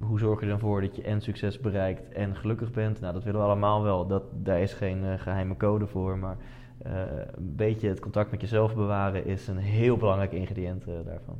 [0.00, 3.00] hoe zorg je dan voor dat je en succes bereikt en gelukkig bent?
[3.00, 4.06] Nou, dat willen we allemaal wel.
[4.06, 6.36] Dat, daar is geen eh, geheime code voor, maar
[6.78, 6.92] eh,
[7.36, 11.36] een beetje het contact met jezelf bewaren is een heel belangrijk ingrediënt eh, daarvan.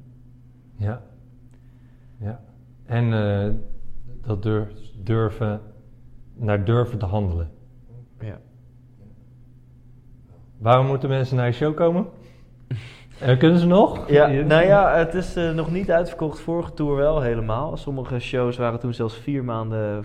[0.77, 1.03] Ja.
[2.17, 2.41] Ja.
[2.85, 3.11] En
[4.23, 5.61] dat durf, durven,
[6.35, 7.51] naar durven te handelen.
[8.21, 8.41] Ja.
[10.59, 12.07] Waarom moeten mensen naar je show komen?
[13.21, 14.11] En kunnen ze nog?
[14.11, 16.41] Ja, nou ja, het is eh, nog niet uitverkocht.
[16.41, 17.77] Vorige tour wel helemaal.
[17.77, 20.05] Sommige shows waren toen zelfs vier maanden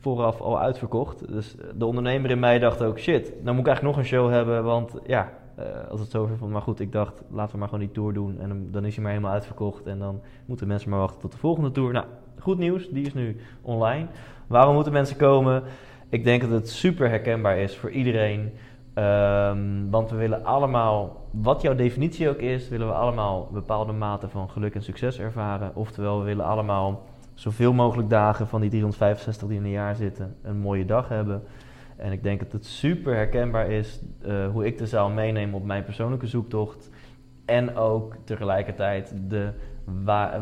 [0.00, 1.32] vooraf al uitverkocht.
[1.32, 4.10] Dus eh, de ondernemer in mij dacht ook, shit, nou moet ik eigenlijk nog een
[4.10, 4.64] show hebben.
[4.64, 7.84] Want ja, eh, als het zover van, maar goed, ik dacht, laten we maar gewoon
[7.84, 8.40] die tour doen.
[8.40, 9.86] En dan, dan is hij maar helemaal uitverkocht.
[9.86, 11.92] En dan moeten mensen maar wachten tot de volgende tour.
[11.92, 12.06] Nou,
[12.38, 14.06] goed nieuws, die is nu online.
[14.46, 15.62] Waarom moeten mensen komen?
[16.08, 18.52] Ik denk dat het super herkenbaar is voor iedereen.
[18.98, 24.28] Ehm, want we willen allemaal, wat jouw definitie ook is, willen we allemaal bepaalde mate
[24.28, 25.70] van geluk en succes ervaren.
[25.74, 30.36] Oftewel, we willen allemaal zoveel mogelijk dagen van die 365 die in een jaar zitten,
[30.42, 31.42] een mooie dag hebben.
[31.96, 35.64] En ik denk dat het super herkenbaar is eh, hoe ik de zaal meeneem op
[35.64, 36.90] mijn persoonlijke zoektocht.
[37.44, 39.52] En ook tegelijkertijd de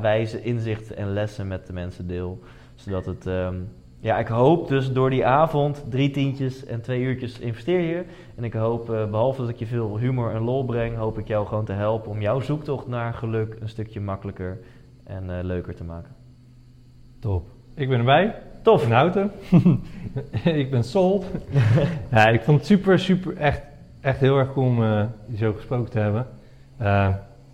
[0.00, 2.38] wijze inzichten en lessen met de mensen deel.
[2.74, 3.56] Zodat het, ehm,
[4.00, 8.04] ja, ik hoop dus door die avond drie tientjes en twee uurtjes investeer je.
[8.36, 11.28] En ik hoop, eh, behalve dat ik je veel humor en lol breng, hoop ik
[11.28, 14.58] jou gewoon te helpen om jouw zoektocht naar geluk een stukje makkelijker
[15.04, 16.14] en eh, leuker te maken.
[17.18, 17.48] Top.
[17.74, 18.34] Ik ben erbij.
[18.62, 18.88] Tof!
[18.88, 19.30] Houten.
[20.62, 21.26] ik ben sold.
[22.12, 23.62] ja, ik vond het super, super, echt,
[24.00, 26.26] echt heel erg cool om eh, je zo gesproken te hebben.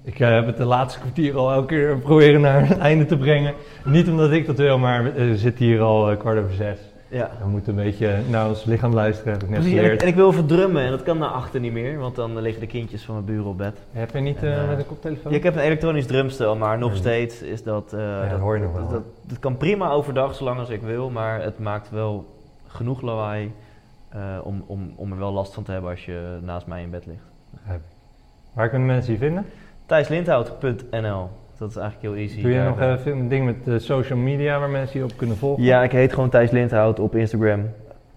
[0.04, 3.06] Eh, ik eh, heb het de laatste kwartier al elke keer proberen naar een einde
[3.06, 3.54] te brengen.
[3.84, 6.78] Niet omdat ik dat wil, maar we we zitten hier al eh, kwart over zes.
[7.08, 7.30] Ja.
[7.42, 10.02] We moeten een beetje naar ons lichaam luisteren, heb ik net Precies, en ik, geleerd.
[10.02, 12.66] en ik wil verdrummen en dat kan naar achter niet meer, want dan liggen de
[12.66, 13.78] kindjes van mijn buren op bed.
[13.92, 15.30] Heb je niet En, eh, eh, met een koptelefoon?
[15.32, 17.92] Ja, ik heb een elektronisch drumstel, maar nog steeds is dat...
[17.92, 20.82] eh, dat dat, hoor je nog wel, dat, dat kan prima overdag, zolang als ik
[20.82, 22.24] wil, maar het maakt wel
[22.66, 23.52] genoeg lawaai
[24.08, 26.90] eh, om, om, om er wel last van te hebben als je naast mij in
[26.90, 27.24] bed ligt.
[27.50, 27.96] Begrijp ik.
[28.52, 29.46] Waar kunnen mensen je vinden?
[29.86, 31.28] Thijslindhout.nl
[31.58, 32.42] Dat is eigenlijk heel easy.
[32.42, 35.36] Doe je nog even een ding met eh, social media waar mensen je op kunnen
[35.36, 35.62] volgen?
[35.64, 37.70] Ja, ik heet gewoon Thijs Lindhout op Instagram.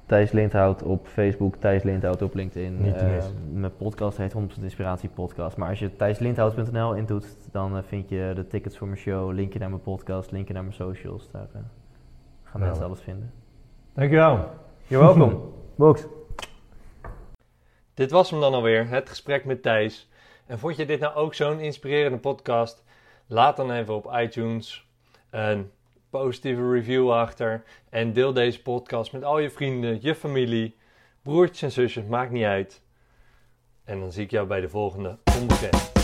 [0.05, 2.81] Thijs Lindhout op Facebook, Thijs Lindhout op LinkedIn.
[2.81, 3.33] Niet te Eh, missen.
[3.59, 5.57] mijn podcast heet 100% Inspiratie Podcast.
[5.57, 9.59] Maar als je thijslindhout.nl intoet, dan eh, vind je de tickets voor mijn show, linkje
[9.59, 11.31] naar mijn podcast, linkje naar mijn socials.
[11.31, 11.59] Daar eh,
[12.43, 12.65] gaan Nou.
[12.65, 13.31] mensen alles vinden.
[13.93, 14.49] Dankjewel.
[14.87, 15.37] You're welcome.
[15.75, 16.05] Box.
[17.93, 20.09] Dit was hem dan alweer, het gesprek met Thijs.
[20.45, 22.83] En vond je dit nou ook zo'n inspirerende podcast?
[23.27, 24.87] Laat dan even op iTunes
[25.29, 25.71] een
[26.09, 27.63] positieve review achter.
[27.89, 30.75] En deel deze podcast met al je vrienden, je familie,
[31.21, 32.81] broertjes en zusjes, maakt niet uit.
[33.83, 35.94] En dan zie ik jou bij de volgende Onbekend.